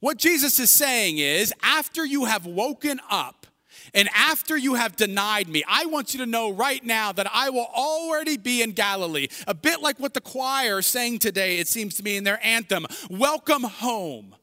What 0.00 0.18
Jesus 0.18 0.58
is 0.58 0.70
saying 0.70 1.18
is, 1.18 1.54
after 1.62 2.04
you 2.04 2.26
have 2.26 2.44
woken 2.44 3.00
up, 3.08 3.46
and 3.94 4.08
after 4.14 4.56
you 4.56 4.74
have 4.74 4.96
denied 4.96 5.48
me, 5.48 5.62
I 5.68 5.86
want 5.86 6.14
you 6.14 6.20
to 6.20 6.26
know 6.26 6.50
right 6.50 6.84
now 6.84 7.12
that 7.12 7.28
I 7.32 7.50
will 7.50 7.68
already 7.74 8.36
be 8.36 8.60
in 8.60 8.72
Galilee. 8.72 9.28
A 9.46 9.54
bit 9.54 9.80
like 9.80 10.00
what 10.00 10.14
the 10.14 10.20
choir 10.20 10.82
sang 10.82 11.18
today, 11.18 11.58
it 11.58 11.68
seems 11.68 11.94
to 11.94 12.02
me, 12.02 12.16
in 12.16 12.24
their 12.24 12.44
anthem 12.44 12.86
Welcome 13.08 13.62
home. 13.62 14.34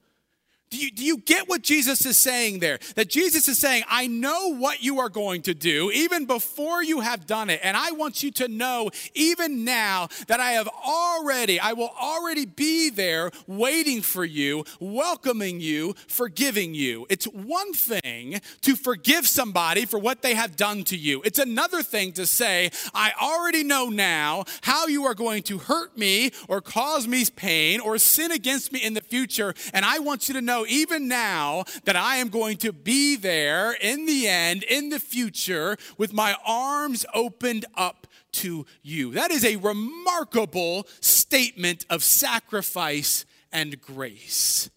Do 0.72 0.78
you, 0.78 0.90
do 0.90 1.04
you 1.04 1.18
get 1.18 1.50
what 1.50 1.64
Jesus 1.64 2.06
is 2.06 2.16
saying 2.16 2.60
there? 2.60 2.80
That 2.96 3.10
Jesus 3.10 3.50
is 3.50 3.60
saying, 3.60 3.84
I 3.90 4.08
know 4.08 4.56
what 4.56 4.82
you 4.82 5.00
are 5.00 5.10
going 5.10 5.42
to 5.44 5.54
do 5.54 5.92
even 5.92 6.26
before 6.26 6.82
you 6.82 7.02
have 7.02 7.28
done 7.28 7.50
it. 7.50 7.60
And 7.62 7.76
I 7.76 7.92
want 7.92 8.24
you 8.24 8.32
to 8.32 8.48
know, 8.48 8.90
even 9.14 9.66
now, 9.66 10.08
that 10.28 10.40
I 10.40 10.52
have 10.54 10.70
already, 10.70 11.60
I 11.60 11.74
will 11.74 11.92
already 12.02 12.46
be 12.46 12.90
there 12.90 13.32
waiting 13.48 14.02
for 14.02 14.24
you, 14.24 14.64
welcoming 14.80 15.60
you, 15.60 15.94
forgiving 16.08 16.74
you. 16.74 17.06
It's 17.10 17.26
one 17.26 17.74
thing 17.74 18.40
to 18.62 18.78
forgive 18.78 19.28
somebody 19.28 19.86
for 19.86 20.00
what 20.00 20.22
they 20.22 20.36
have 20.36 20.56
done 20.56 20.86
to 20.86 20.98
you, 20.98 21.22
it's 21.26 21.40
another 21.40 21.84
thing 21.84 22.14
to 22.14 22.26
say, 22.26 22.72
I 22.94 23.12
already 23.22 23.66
know 23.66 23.90
now 23.90 24.46
how 24.62 24.88
you 24.88 25.04
are 25.04 25.16
going 25.16 25.44
to 25.44 25.58
hurt 25.58 25.98
me 25.98 26.32
or 26.48 26.62
cause 26.62 27.08
me 27.10 27.26
pain 27.36 27.82
or 27.82 27.98
sin 27.98 28.32
against 28.32 28.72
me 28.72 28.80
in 28.80 28.94
the 28.94 29.02
future. 29.02 29.54
And 29.74 29.84
I 29.84 30.00
want 30.00 30.30
you 30.30 30.34
to 30.36 30.42
know 30.42 30.61
know 30.62 30.68
even 30.68 31.08
now 31.08 31.64
that 31.86 31.96
I 31.96 32.18
am 32.18 32.30
going 32.30 32.58
to 32.58 32.74
be 32.74 33.16
there 33.16 33.74
in 33.74 34.06
the 34.06 34.28
end, 34.28 34.64
in 34.64 34.90
the 34.90 35.00
future, 35.00 35.78
with 35.98 36.14
my 36.14 36.36
arms 36.46 37.06
opened 37.14 37.66
up 37.76 38.08
to 38.34 38.66
you. 38.82 39.12
That 39.12 39.32
is 39.32 39.44
a 39.44 39.58
remarkable 39.58 40.88
statement 41.00 41.86
of 41.90 42.04
sacrifice 42.04 43.26
and 43.52 43.80
grace. 43.82 44.70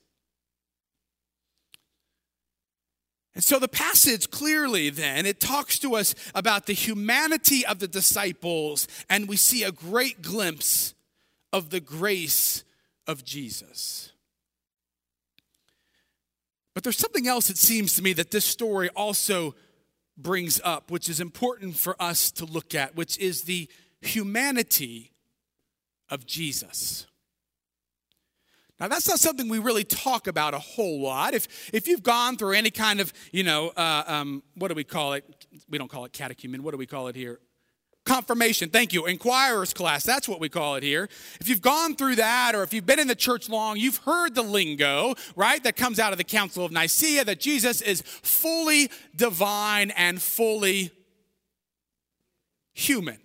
And 3.34 3.42
so 3.42 3.58
the 3.58 3.68
passage 3.68 4.30
clearly 4.30 4.90
then 4.90 5.26
it 5.26 5.40
talks 5.40 5.78
to 5.80 5.96
us 5.96 6.14
about 6.36 6.66
the 6.66 6.72
humanity 6.72 7.66
of 7.66 7.80
the 7.80 7.88
disciples 7.88 8.86
and 9.10 9.28
we 9.28 9.36
see 9.36 9.64
a 9.64 9.72
great 9.72 10.22
glimpse 10.22 10.94
of 11.52 11.70
the 11.70 11.80
grace 11.80 12.62
of 13.08 13.24
Jesus. 13.24 14.13
But 16.74 16.82
there's 16.82 16.98
something 16.98 17.28
else, 17.28 17.50
it 17.50 17.56
seems 17.56 17.94
to 17.94 18.02
me, 18.02 18.12
that 18.14 18.32
this 18.32 18.44
story 18.44 18.88
also 18.90 19.54
brings 20.16 20.60
up, 20.64 20.90
which 20.90 21.08
is 21.08 21.20
important 21.20 21.76
for 21.76 22.00
us 22.00 22.30
to 22.32 22.44
look 22.44 22.74
at, 22.74 22.96
which 22.96 23.16
is 23.18 23.42
the 23.42 23.68
humanity 24.00 25.12
of 26.10 26.26
Jesus. 26.26 27.06
Now, 28.80 28.88
that's 28.88 29.08
not 29.08 29.20
something 29.20 29.48
we 29.48 29.60
really 29.60 29.84
talk 29.84 30.26
about 30.26 30.52
a 30.52 30.58
whole 30.58 31.00
lot. 31.00 31.32
If, 31.32 31.70
if 31.72 31.86
you've 31.86 32.02
gone 32.02 32.36
through 32.36 32.54
any 32.54 32.70
kind 32.70 33.00
of, 33.00 33.12
you 33.30 33.44
know, 33.44 33.68
uh, 33.68 34.02
um, 34.06 34.42
what 34.56 34.68
do 34.68 34.74
we 34.74 34.82
call 34.82 35.12
it? 35.12 35.24
We 35.68 35.78
don't 35.78 35.88
call 35.88 36.04
it 36.04 36.12
catechumen. 36.12 36.64
What 36.64 36.72
do 36.72 36.76
we 36.76 36.86
call 36.86 37.06
it 37.06 37.14
here? 37.14 37.38
Confirmation. 38.04 38.70
Thank 38.70 38.92
you. 38.92 39.06
Inquirer's 39.06 39.72
class. 39.72 40.04
That's 40.04 40.28
what 40.28 40.40
we 40.40 40.48
call 40.48 40.76
it 40.76 40.82
here. 40.82 41.08
If 41.40 41.48
you've 41.48 41.62
gone 41.62 41.96
through 41.96 42.16
that 42.16 42.54
or 42.54 42.62
if 42.62 42.72
you've 42.72 42.86
been 42.86 43.00
in 43.00 43.08
the 43.08 43.14
church 43.14 43.48
long, 43.48 43.76
you've 43.76 43.98
heard 43.98 44.34
the 44.34 44.42
lingo, 44.42 45.14
right? 45.36 45.62
That 45.64 45.76
comes 45.76 45.98
out 45.98 46.12
of 46.12 46.18
the 46.18 46.24
Council 46.24 46.64
of 46.64 46.72
Nicaea 46.72 47.24
that 47.24 47.40
Jesus 47.40 47.80
is 47.80 48.02
fully 48.02 48.90
divine 49.16 49.90
and 49.90 50.20
fully 50.20 50.90
human. 52.72 53.18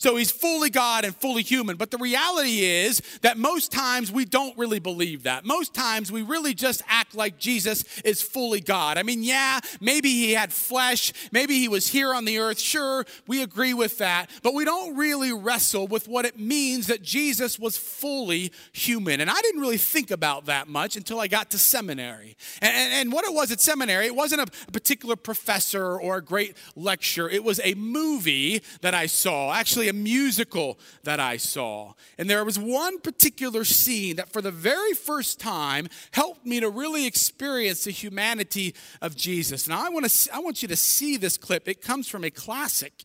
So 0.00 0.16
he's 0.16 0.30
fully 0.30 0.70
God 0.70 1.04
and 1.04 1.14
fully 1.14 1.42
human. 1.42 1.76
But 1.76 1.90
the 1.90 1.98
reality 1.98 2.64
is 2.64 3.02
that 3.20 3.36
most 3.36 3.70
times 3.70 4.10
we 4.10 4.24
don't 4.24 4.56
really 4.56 4.78
believe 4.78 5.24
that. 5.24 5.44
Most 5.44 5.74
times 5.74 6.10
we 6.10 6.22
really 6.22 6.54
just 6.54 6.80
act 6.88 7.14
like 7.14 7.36
Jesus 7.36 7.84
is 8.00 8.22
fully 8.22 8.60
God. 8.60 8.96
I 8.96 9.02
mean, 9.02 9.22
yeah, 9.22 9.60
maybe 9.78 10.08
he 10.08 10.32
had 10.32 10.54
flesh, 10.54 11.12
maybe 11.32 11.58
he 11.58 11.68
was 11.68 11.88
here 11.88 12.14
on 12.14 12.24
the 12.24 12.38
earth. 12.38 12.58
Sure, 12.58 13.04
we 13.26 13.42
agree 13.42 13.74
with 13.74 13.98
that. 13.98 14.30
But 14.42 14.54
we 14.54 14.64
don't 14.64 14.96
really 14.96 15.34
wrestle 15.34 15.86
with 15.86 16.08
what 16.08 16.24
it 16.24 16.40
means 16.40 16.86
that 16.86 17.02
Jesus 17.02 17.58
was 17.58 17.76
fully 17.76 18.52
human. 18.72 19.20
And 19.20 19.28
I 19.28 19.38
didn't 19.42 19.60
really 19.60 19.76
think 19.76 20.10
about 20.10 20.46
that 20.46 20.66
much 20.66 20.96
until 20.96 21.20
I 21.20 21.26
got 21.26 21.50
to 21.50 21.58
seminary. 21.58 22.38
And, 22.62 22.74
and, 22.74 22.92
and 22.94 23.12
what 23.12 23.26
it 23.26 23.34
was 23.34 23.52
at 23.52 23.60
seminary, 23.60 24.06
it 24.06 24.16
wasn't 24.16 24.40
a 24.40 24.70
particular 24.72 25.14
professor 25.14 26.00
or 26.00 26.16
a 26.16 26.22
great 26.22 26.56
lecture, 26.74 27.28
it 27.28 27.44
was 27.44 27.60
a 27.62 27.74
movie 27.74 28.62
that 28.80 28.94
I 28.94 29.04
saw. 29.04 29.52
Actually, 29.52 29.89
a 29.90 29.92
musical 29.92 30.78
that 31.04 31.20
I 31.20 31.36
saw. 31.36 31.92
And 32.16 32.30
there 32.30 32.42
was 32.44 32.58
one 32.58 33.00
particular 33.00 33.64
scene 33.64 34.16
that, 34.16 34.32
for 34.32 34.40
the 34.40 34.50
very 34.50 34.94
first 34.94 35.38
time, 35.38 35.88
helped 36.12 36.46
me 36.46 36.60
to 36.60 36.70
really 36.70 37.04
experience 37.04 37.84
the 37.84 37.90
humanity 37.90 38.74
of 39.02 39.14
Jesus. 39.14 39.68
Now, 39.68 39.84
I 39.84 39.90
want, 39.90 40.08
to, 40.08 40.34
I 40.34 40.38
want 40.38 40.62
you 40.62 40.68
to 40.68 40.76
see 40.76 41.18
this 41.18 41.36
clip. 41.36 41.68
It 41.68 41.82
comes 41.82 42.08
from 42.08 42.24
a 42.24 42.30
classic 42.30 43.04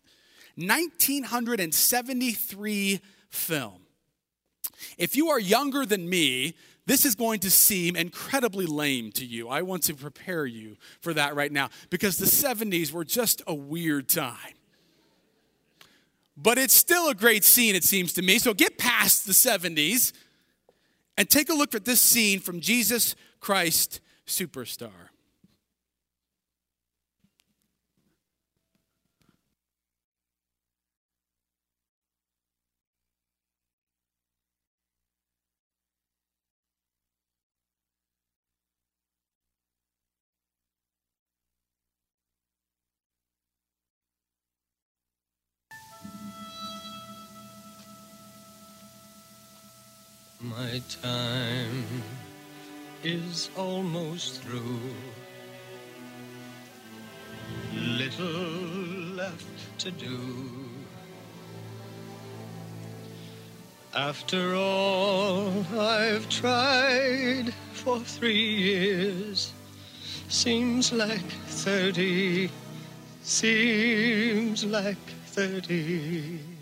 1973 0.55 3.01
film. 3.29 3.81
If 4.97 5.15
you 5.15 5.29
are 5.29 5.39
younger 5.39 5.85
than 5.85 6.09
me, 6.09 6.55
this 6.85 7.05
is 7.05 7.15
going 7.15 7.39
to 7.39 7.49
seem 7.49 7.95
incredibly 7.95 8.65
lame 8.65 9.11
to 9.13 9.25
you. 9.25 9.49
I 9.49 9.63
want 9.63 9.83
to 9.83 9.95
prepare 9.95 10.45
you 10.45 10.77
for 11.01 11.13
that 11.13 11.35
right 11.35 11.51
now 11.51 11.69
because 11.89 12.17
the 12.17 12.25
70s 12.25 12.91
were 12.91 13.03
just 13.03 13.41
a 13.47 13.55
weird 13.55 14.07
time. 14.07 14.53
But 16.37 16.57
it's 16.57 16.73
still 16.73 17.09
a 17.09 17.15
great 17.15 17.43
scene, 17.43 17.75
it 17.75 17.83
seems 17.83 18.13
to 18.13 18.21
me. 18.21 18.39
So 18.39 18.53
get 18.53 18.77
past 18.77 19.25
the 19.25 19.31
70s 19.31 20.11
and 21.17 21.29
take 21.29 21.49
a 21.49 21.53
look 21.53 21.73
at 21.75 21.85
this 21.85 22.01
scene 22.01 22.39
from 22.39 22.59
Jesus 22.59 23.15
Christ 23.39 24.01
Superstar. 24.27 25.09
My 50.57 50.81
time 51.01 51.83
is 53.03 53.50
almost 53.57 54.41
through. 54.41 54.79
Little 57.74 58.25
left 59.19 59.79
to 59.79 59.91
do. 59.91 60.17
After 63.93 64.55
all 64.55 65.65
I've 65.77 66.29
tried 66.29 67.53
for 67.74 68.00
three 68.00 68.55
years, 68.55 69.51
seems 70.29 70.93
like 70.93 71.31
thirty, 71.47 72.50
seems 73.24 74.63
like 74.63 75.05
thirty. 75.25 76.54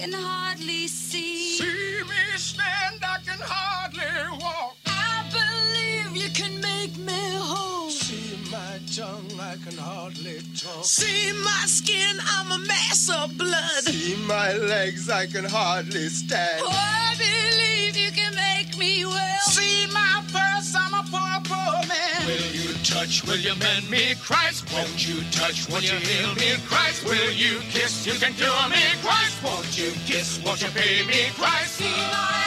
Can 0.00 0.12
hardly 0.14 0.86
see. 0.86 1.58
See 1.58 2.02
me 2.08 2.38
stand, 2.38 3.04
I 3.04 3.18
can 3.26 3.38
hardly 3.38 4.38
walk. 4.40 4.76
I 4.86 5.28
believe 5.30 6.16
you 6.16 6.30
can 6.30 6.58
make 6.62 6.96
me 6.96 7.20
whole. 7.36 7.90
See 7.90 8.34
my 8.50 8.80
tongue, 8.96 9.38
I 9.38 9.56
can 9.62 9.76
hardly 9.76 10.38
talk. 10.56 10.84
See 10.84 11.32
my 11.44 11.64
skin, 11.66 12.16
I'm 12.18 12.50
a 12.50 12.58
mess 12.64 13.10
of 13.10 13.36
blood. 13.36 13.82
See 13.84 14.16
my 14.26 14.54
legs, 14.54 15.10
I 15.10 15.26
can 15.26 15.44
hardly 15.44 16.08
stand. 16.08 16.62
Oh, 16.64 16.70
I 16.72 17.14
believe 17.18 17.94
you 17.94 18.10
can 18.12 18.34
make 18.34 18.78
me 18.78 19.04
well. 19.04 19.40
See 19.52 19.86
my 19.92 20.24
purse, 20.32 20.74
I'm 20.74 20.94
a 20.94 21.04
poor, 21.12 21.36
poor 21.44 21.76
man. 21.86 22.26
Will 22.26 22.54
you 22.56 22.72
touch, 22.84 23.22
will 23.26 23.36
you 23.36 23.54
mend 23.56 23.90
me, 23.90 24.14
Christ? 24.30 24.72
Won't 24.72 25.08
you 25.08 25.22
touch, 25.32 25.68
won't 25.68 25.82
you 25.82 25.98
heal 25.98 26.32
me, 26.36 26.54
Christ? 26.64 27.04
Will 27.04 27.32
you 27.32 27.58
kiss, 27.70 28.06
you 28.06 28.12
can 28.12 28.32
cure 28.34 28.68
me, 28.70 28.82
Christ? 29.02 29.42
Won't 29.42 29.76
you 29.76 29.90
kiss, 30.06 30.40
won't 30.44 30.62
you 30.62 30.68
pay 30.68 31.04
me, 31.04 31.30
Christ? 31.34 32.39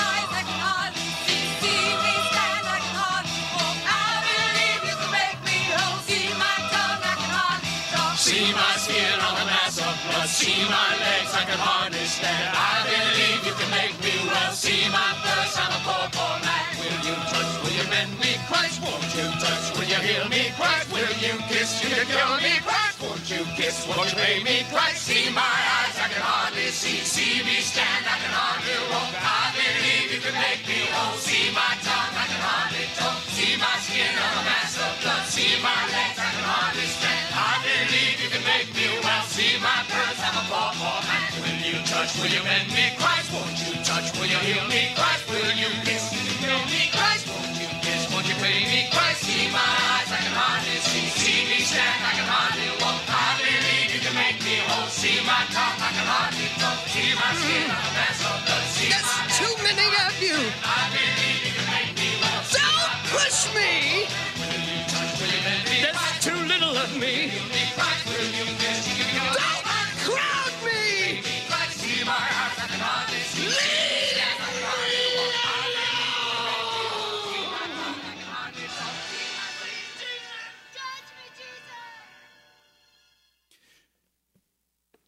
See 10.34 10.66
my 10.66 10.90
legs, 10.98 11.30
I 11.30 11.46
can 11.46 11.62
hardly 11.62 12.02
stand. 12.10 12.50
I 12.58 12.82
believe 12.90 13.46
you 13.46 13.54
can 13.54 13.70
make 13.70 13.94
me 14.02 14.18
well. 14.26 14.50
See 14.50 14.82
my 14.90 15.14
purse, 15.22 15.54
I'm 15.62 15.70
a 15.70 15.80
poor, 15.86 16.10
poor 16.10 16.36
man. 16.42 16.74
Will 16.82 17.00
you 17.06 17.14
touch, 17.30 17.54
will 17.62 17.70
you 17.78 17.86
mend 17.86 18.18
me, 18.18 18.42
Christ? 18.50 18.82
Won't 18.82 19.06
you 19.14 19.30
touch, 19.38 19.78
will 19.78 19.86
you 19.86 20.02
heal 20.02 20.26
me, 20.34 20.50
Christ? 20.58 20.90
Will 20.90 21.14
you 21.22 21.38
kiss, 21.54 21.86
you 21.86 21.94
can 21.94 22.10
kill 22.10 22.34
me, 22.42 22.58
Christ? 22.66 22.98
Won't 22.98 23.30
you 23.30 23.46
kiss, 23.54 23.86
won't 23.86 24.10
you 24.10 24.18
pay 24.18 24.42
me, 24.42 24.66
Christ? 24.74 25.06
See 25.06 25.30
my 25.30 25.46
eyes, 25.46 26.02
I 26.02 26.10
can 26.10 26.26
hardly 26.26 26.74
see. 26.74 27.06
See 27.06 27.46
me 27.46 27.62
stand, 27.62 28.02
I 28.02 28.18
can 28.18 28.34
hardly 28.34 28.74
walk. 28.90 29.14
I 29.14 29.54
believe 29.54 30.18
you 30.18 30.22
can 30.26 30.34
make 30.42 30.66
me 30.66 30.82
whole. 30.98 31.14
See 31.22 31.54
my 31.54 31.78
tongue, 31.86 32.14
I 32.18 32.26
can 32.26 32.42
hardly 32.42 32.90
talk. 32.98 33.22
See 33.38 33.54
my 33.62 33.76
skin 33.86 34.10
on 34.18 34.34
a 34.42 34.44
mass 34.50 34.82
of 34.82 34.98
blood. 34.98 35.30
See 35.30 35.62
my 35.62 35.78
legs, 35.94 36.18
I 36.18 36.26
can 36.26 36.46
hardly 36.50 36.90
stand. 36.90 37.26
I 37.38 37.54
believe 37.62 38.18
you 38.18 38.30
can 38.34 38.44
make 38.50 38.70
me 38.74 38.90
well. 39.06 39.26
See 39.30 39.62
my 39.62 39.82
purse, 39.90 40.23
I'm 40.24 40.40
a 40.40 40.44
poor, 40.48 40.72
poor 40.80 41.00
man. 41.04 41.28
Will 41.44 41.60
you 41.68 41.78
touch, 41.84 42.16
will 42.16 42.32
you 42.32 42.40
mend 42.48 42.72
me, 42.72 42.96
Christ? 42.96 43.28
Won't 43.36 43.60
you 43.60 43.76
touch, 43.84 44.08
will 44.16 44.24
you 44.32 44.40
heal 44.40 44.64
me, 44.72 44.96
Christ? 44.96 45.28
Will 45.28 45.52
you 45.52 45.68
kiss, 45.84 46.16
you 46.16 46.24
can 46.24 46.38
kill 46.48 46.64
me, 46.72 46.82
Christ? 46.96 47.28
Won't 47.28 47.60
you 47.60 47.68
kiss, 47.84 48.08
won't 48.08 48.24
you 48.32 48.38
pay 48.40 48.64
me, 48.72 48.88
Christ? 48.88 49.20
See 49.28 49.52
my 49.52 49.60
eyes, 49.60 50.08
I 50.08 50.20
can 50.24 50.32
hardly 50.32 50.80
see. 50.80 51.12
See 51.12 51.44
me 51.52 51.60
stand, 51.68 52.00
I 52.08 52.12
can 52.16 52.28
hardly 52.32 52.72
walk. 52.80 53.04
I 53.04 53.36
believe 53.36 53.90
you 53.92 54.00
can 54.00 54.16
make 54.16 54.40
me 54.48 54.64
whole. 54.64 54.88
See 54.88 55.20
my 55.28 55.44
tongue, 55.52 55.80
I 55.84 55.90
can 55.92 56.08
hardly 56.08 56.48
talk. 56.56 56.80
See 56.88 57.12
my 57.20 57.32
skin 57.44 57.68
on 57.68 57.84
a 57.84 57.92
mass 57.92 58.20
of 58.24 58.38
blood. 58.48 58.64
See 58.72 58.88
my 58.88 58.96
That's 58.96 59.12
too 59.44 59.54
many 59.60 59.88
of 60.08 60.16
you. 60.24 60.40
You 60.40 61.03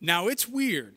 Now, 0.05 0.27
it's 0.27 0.47
weird. 0.47 0.95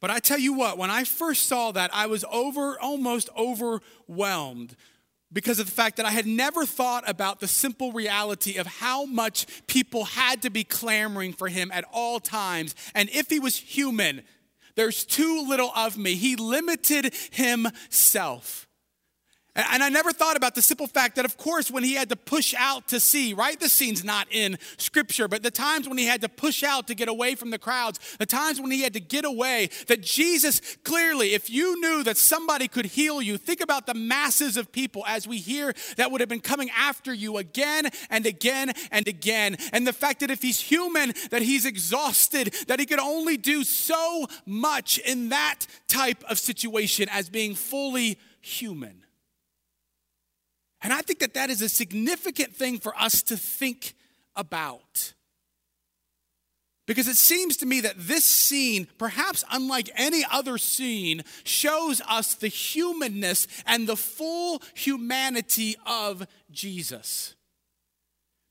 But 0.00 0.10
I 0.10 0.18
tell 0.18 0.38
you 0.38 0.52
what, 0.52 0.78
when 0.78 0.90
I 0.90 1.04
first 1.04 1.46
saw 1.46 1.72
that, 1.72 1.90
I 1.94 2.06
was 2.06 2.24
over 2.30 2.78
almost 2.80 3.30
overwhelmed 3.36 4.76
because 5.32 5.58
of 5.58 5.66
the 5.66 5.72
fact 5.72 5.96
that 5.96 6.04
I 6.04 6.10
had 6.10 6.26
never 6.26 6.66
thought 6.66 7.08
about 7.08 7.40
the 7.40 7.48
simple 7.48 7.92
reality 7.92 8.58
of 8.58 8.66
how 8.66 9.04
much 9.06 9.46
people 9.66 10.04
had 10.04 10.42
to 10.42 10.50
be 10.50 10.64
clamoring 10.64 11.32
for 11.32 11.48
him 11.48 11.70
at 11.72 11.84
all 11.92 12.20
times. 12.20 12.74
And 12.94 13.08
if 13.10 13.30
he 13.30 13.38
was 13.38 13.56
human, 13.56 14.22
there's 14.74 15.04
too 15.04 15.46
little 15.48 15.70
of 15.74 15.96
me. 15.96 16.16
He 16.16 16.36
limited 16.36 17.14
himself. 17.30 18.66
And 19.54 19.82
I 19.82 19.90
never 19.90 20.12
thought 20.12 20.38
about 20.38 20.54
the 20.54 20.62
simple 20.62 20.86
fact 20.86 21.16
that, 21.16 21.26
of 21.26 21.36
course, 21.36 21.70
when 21.70 21.84
he 21.84 21.92
had 21.92 22.08
to 22.08 22.16
push 22.16 22.54
out 22.56 22.88
to 22.88 22.98
sea, 22.98 23.34
right? 23.34 23.60
This 23.60 23.74
scene's 23.74 24.02
not 24.02 24.26
in 24.30 24.56
scripture, 24.78 25.28
but 25.28 25.42
the 25.42 25.50
times 25.50 25.86
when 25.86 25.98
he 25.98 26.06
had 26.06 26.22
to 26.22 26.28
push 26.30 26.62
out 26.62 26.86
to 26.86 26.94
get 26.94 27.06
away 27.06 27.34
from 27.34 27.50
the 27.50 27.58
crowds, 27.58 28.00
the 28.18 28.24
times 28.24 28.62
when 28.62 28.70
he 28.70 28.80
had 28.80 28.94
to 28.94 29.00
get 29.00 29.26
away, 29.26 29.68
that 29.88 30.00
Jesus 30.00 30.62
clearly, 30.84 31.34
if 31.34 31.50
you 31.50 31.78
knew 31.82 32.02
that 32.02 32.16
somebody 32.16 32.66
could 32.66 32.86
heal 32.86 33.20
you, 33.20 33.36
think 33.36 33.60
about 33.60 33.84
the 33.84 33.92
masses 33.92 34.56
of 34.56 34.72
people 34.72 35.04
as 35.06 35.28
we 35.28 35.36
hear 35.36 35.74
that 35.98 36.10
would 36.10 36.22
have 36.22 36.30
been 36.30 36.40
coming 36.40 36.70
after 36.74 37.12
you 37.12 37.36
again 37.36 37.90
and 38.08 38.24
again 38.24 38.72
and 38.90 39.06
again. 39.06 39.58
And 39.74 39.86
the 39.86 39.92
fact 39.92 40.20
that 40.20 40.30
if 40.30 40.40
he's 40.40 40.60
human, 40.60 41.12
that 41.30 41.42
he's 41.42 41.66
exhausted, 41.66 42.54
that 42.68 42.80
he 42.80 42.86
could 42.86 43.00
only 43.00 43.36
do 43.36 43.64
so 43.64 44.28
much 44.46 44.96
in 44.96 45.28
that 45.28 45.66
type 45.88 46.24
of 46.30 46.38
situation 46.38 47.10
as 47.10 47.28
being 47.28 47.54
fully 47.54 48.18
human. 48.40 49.01
And 50.82 50.92
I 50.92 51.00
think 51.00 51.20
that 51.20 51.34
that 51.34 51.50
is 51.50 51.62
a 51.62 51.68
significant 51.68 52.54
thing 52.54 52.78
for 52.78 52.94
us 53.00 53.22
to 53.24 53.36
think 53.36 53.94
about. 54.34 55.14
Because 56.86 57.06
it 57.06 57.16
seems 57.16 57.56
to 57.58 57.66
me 57.66 57.80
that 57.82 57.94
this 57.96 58.24
scene, 58.24 58.88
perhaps 58.98 59.44
unlike 59.52 59.88
any 59.94 60.24
other 60.30 60.58
scene, 60.58 61.22
shows 61.44 62.00
us 62.08 62.34
the 62.34 62.48
humanness 62.48 63.46
and 63.66 63.86
the 63.86 63.96
full 63.96 64.60
humanity 64.74 65.76
of 65.86 66.26
Jesus. 66.50 67.36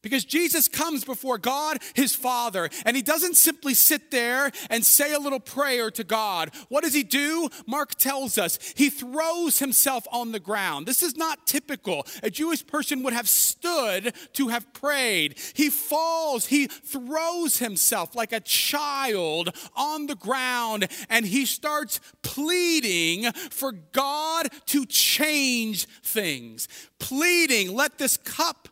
Because 0.01 0.25
Jesus 0.25 0.67
comes 0.67 1.03
before 1.03 1.37
God, 1.37 1.77
his 1.93 2.15
Father, 2.15 2.69
and 2.85 2.95
he 2.95 3.03
doesn't 3.03 3.37
simply 3.37 3.73
sit 3.75 4.09
there 4.09 4.51
and 4.69 4.83
say 4.83 5.13
a 5.13 5.19
little 5.19 5.39
prayer 5.39 5.91
to 5.91 6.03
God. 6.03 6.51
What 6.69 6.83
does 6.83 6.93
he 6.93 7.03
do? 7.03 7.49
Mark 7.67 7.95
tells 7.95 8.37
us 8.37 8.57
he 8.75 8.89
throws 8.89 9.59
himself 9.59 10.07
on 10.11 10.31
the 10.31 10.39
ground. 10.39 10.87
This 10.87 11.03
is 11.03 11.15
not 11.15 11.45
typical. 11.45 12.07
A 12.23 12.31
Jewish 12.31 12.65
person 12.65 13.03
would 13.03 13.13
have 13.13 13.29
stood 13.29 14.13
to 14.33 14.47
have 14.47 14.73
prayed. 14.73 15.37
He 15.53 15.69
falls, 15.69 16.47
he 16.47 16.67
throws 16.67 17.59
himself 17.59 18.15
like 18.15 18.33
a 18.33 18.39
child 18.39 19.55
on 19.75 20.07
the 20.07 20.15
ground, 20.15 20.87
and 21.09 21.25
he 21.25 21.45
starts 21.45 21.99
pleading 22.23 23.31
for 23.51 23.71
God 23.71 24.47
to 24.67 24.85
change 24.87 25.85
things. 26.03 26.67
Pleading, 26.97 27.75
let 27.75 27.99
this 27.99 28.17
cup 28.17 28.67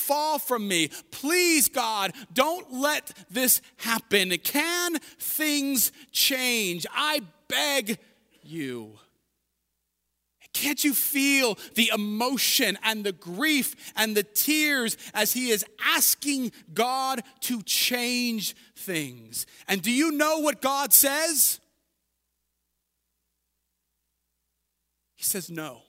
fall 0.00 0.38
from 0.38 0.66
me. 0.66 0.88
Please, 1.10 1.68
God, 1.68 2.12
don't 2.32 2.72
let 2.72 3.12
this 3.30 3.60
happen. 3.76 4.30
Can 4.38 4.98
things 5.18 5.92
change? 6.10 6.86
I 6.92 7.22
beg 7.48 7.98
you. 8.42 8.98
Can't 10.52 10.82
you 10.82 10.94
feel 10.94 11.56
the 11.74 11.90
emotion 11.94 12.76
and 12.82 13.04
the 13.04 13.12
grief 13.12 13.92
and 13.96 14.16
the 14.16 14.24
tears 14.24 14.96
as 15.14 15.32
he 15.32 15.50
is 15.50 15.64
asking 15.84 16.52
God 16.74 17.22
to 17.42 17.62
change 17.62 18.56
things? 18.76 19.46
And 19.68 19.80
do 19.80 19.92
you 19.92 20.10
know 20.10 20.40
what 20.40 20.60
God 20.60 20.92
says? 20.92 21.60
He 25.14 25.24
says 25.24 25.50
no. 25.50 25.82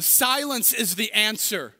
The 0.00 0.04
silence 0.04 0.72
is 0.72 0.94
the 0.94 1.12
answer. 1.12 1.74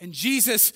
And 0.00 0.12
Jesus, 0.12 0.72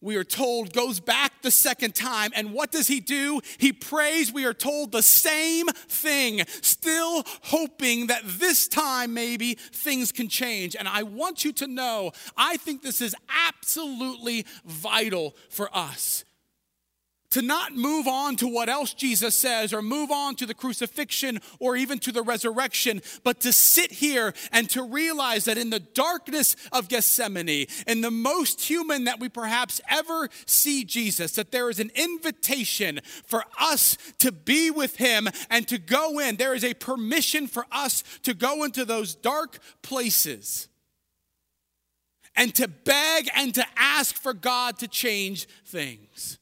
we 0.00 0.14
are 0.14 0.22
told, 0.22 0.72
goes 0.72 1.00
back 1.00 1.42
the 1.42 1.50
second 1.50 1.96
time. 1.96 2.30
And 2.36 2.52
what 2.52 2.70
does 2.70 2.86
he 2.86 3.00
do? 3.00 3.40
He 3.58 3.72
prays, 3.72 4.32
we 4.32 4.44
are 4.44 4.54
told, 4.54 4.92
the 4.92 5.02
same 5.02 5.66
thing, 5.66 6.44
still 6.62 7.24
hoping 7.42 8.06
that 8.06 8.22
this 8.24 8.68
time 8.68 9.12
maybe 9.12 9.54
things 9.54 10.12
can 10.12 10.28
change. 10.28 10.76
And 10.76 10.86
I 10.86 11.02
want 11.02 11.44
you 11.44 11.52
to 11.54 11.66
know, 11.66 12.12
I 12.36 12.58
think 12.58 12.82
this 12.82 13.00
is 13.00 13.16
absolutely 13.48 14.46
vital 14.64 15.34
for 15.50 15.68
us 15.76 16.24
to 17.34 17.42
not 17.42 17.74
move 17.74 18.06
on 18.06 18.36
to 18.36 18.46
what 18.46 18.68
else 18.68 18.94
Jesus 18.94 19.34
says 19.34 19.72
or 19.72 19.82
move 19.82 20.12
on 20.12 20.36
to 20.36 20.46
the 20.46 20.54
crucifixion 20.54 21.40
or 21.58 21.74
even 21.74 21.98
to 21.98 22.12
the 22.12 22.22
resurrection, 22.22 23.02
but 23.24 23.40
to 23.40 23.52
sit 23.52 23.90
here 23.90 24.32
and 24.52 24.70
to 24.70 24.84
realize 24.84 25.46
that 25.46 25.58
in 25.58 25.70
the 25.70 25.80
darkness 25.80 26.54
of 26.70 26.88
Gethsemane, 26.88 27.66
in 27.88 28.02
the 28.02 28.10
most 28.12 28.60
human 28.60 29.02
that 29.04 29.18
we 29.18 29.28
perhaps 29.28 29.80
ever 29.90 30.28
see 30.46 30.84
Jesus, 30.84 31.32
that 31.32 31.50
there 31.50 31.68
is 31.68 31.80
an 31.80 31.90
invitation 31.96 33.00
for 33.26 33.42
us 33.58 33.98
to 34.20 34.30
be 34.30 34.70
with 34.70 34.94
him 34.98 35.28
and 35.50 35.66
to 35.66 35.78
go 35.78 36.20
in. 36.20 36.36
There 36.36 36.54
is 36.54 36.62
a 36.62 36.74
permission 36.74 37.48
for 37.48 37.66
us 37.72 38.04
to 38.22 38.34
go 38.34 38.62
into 38.62 38.84
those 38.84 39.16
dark 39.16 39.58
places 39.82 40.68
and 42.36 42.54
to 42.54 42.68
beg 42.68 43.28
and 43.34 43.52
to 43.54 43.66
ask 43.76 44.14
for 44.14 44.34
God 44.34 44.78
to 44.78 44.86
change 44.86 45.48
things. 45.66 46.38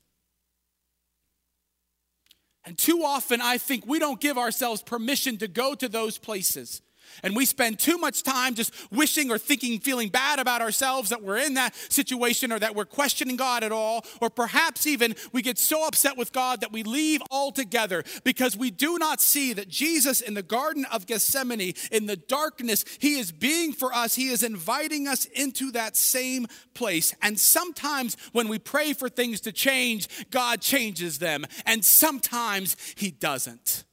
Too 2.76 3.02
often, 3.04 3.40
I 3.40 3.58
think 3.58 3.86
we 3.86 3.98
don't 3.98 4.20
give 4.20 4.38
ourselves 4.38 4.82
permission 4.82 5.38
to 5.38 5.48
go 5.48 5.74
to 5.74 5.88
those 5.88 6.18
places. 6.18 6.82
And 7.22 7.36
we 7.36 7.46
spend 7.46 7.78
too 7.78 7.98
much 7.98 8.22
time 8.22 8.54
just 8.54 8.72
wishing 8.90 9.30
or 9.30 9.38
thinking, 9.38 9.80
feeling 9.80 10.08
bad 10.08 10.38
about 10.38 10.60
ourselves 10.60 11.10
that 11.10 11.22
we're 11.22 11.38
in 11.38 11.54
that 11.54 11.74
situation 11.88 12.52
or 12.52 12.58
that 12.58 12.74
we're 12.74 12.84
questioning 12.84 13.36
God 13.36 13.64
at 13.64 13.72
all. 13.72 14.04
Or 14.20 14.30
perhaps 14.30 14.86
even 14.86 15.14
we 15.32 15.42
get 15.42 15.58
so 15.58 15.86
upset 15.86 16.16
with 16.16 16.32
God 16.32 16.60
that 16.60 16.72
we 16.72 16.82
leave 16.82 17.22
altogether 17.30 18.04
because 18.24 18.56
we 18.56 18.70
do 18.70 18.98
not 18.98 19.20
see 19.20 19.52
that 19.52 19.68
Jesus 19.68 20.20
in 20.20 20.34
the 20.34 20.42
Garden 20.42 20.86
of 20.92 21.06
Gethsemane, 21.06 21.74
in 21.90 22.06
the 22.06 22.16
darkness, 22.16 22.84
He 22.98 23.18
is 23.18 23.32
being 23.32 23.72
for 23.72 23.92
us. 23.92 24.14
He 24.14 24.28
is 24.28 24.42
inviting 24.42 25.08
us 25.08 25.24
into 25.26 25.70
that 25.72 25.96
same 25.96 26.46
place. 26.74 27.14
And 27.22 27.38
sometimes 27.38 28.16
when 28.32 28.48
we 28.48 28.58
pray 28.58 28.92
for 28.92 29.08
things 29.08 29.40
to 29.42 29.52
change, 29.52 30.08
God 30.30 30.60
changes 30.60 31.18
them. 31.18 31.44
And 31.66 31.84
sometimes 31.84 32.76
He 32.96 33.10
doesn't. 33.10 33.84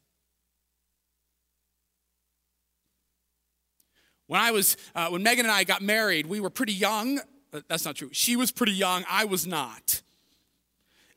When 4.29 4.39
I 4.39 4.51
was, 4.51 4.77
uh, 4.93 5.07
when 5.07 5.23
Megan 5.23 5.47
and 5.47 5.51
I 5.51 5.63
got 5.63 5.81
married, 5.81 6.27
we 6.27 6.39
were 6.39 6.51
pretty 6.51 6.73
young. 6.73 7.19
Uh, 7.51 7.61
That's 7.67 7.83
not 7.83 7.95
true. 7.95 8.09
She 8.11 8.35
was 8.35 8.51
pretty 8.51 8.73
young. 8.73 9.03
I 9.09 9.25
was 9.25 9.47
not. 9.47 10.03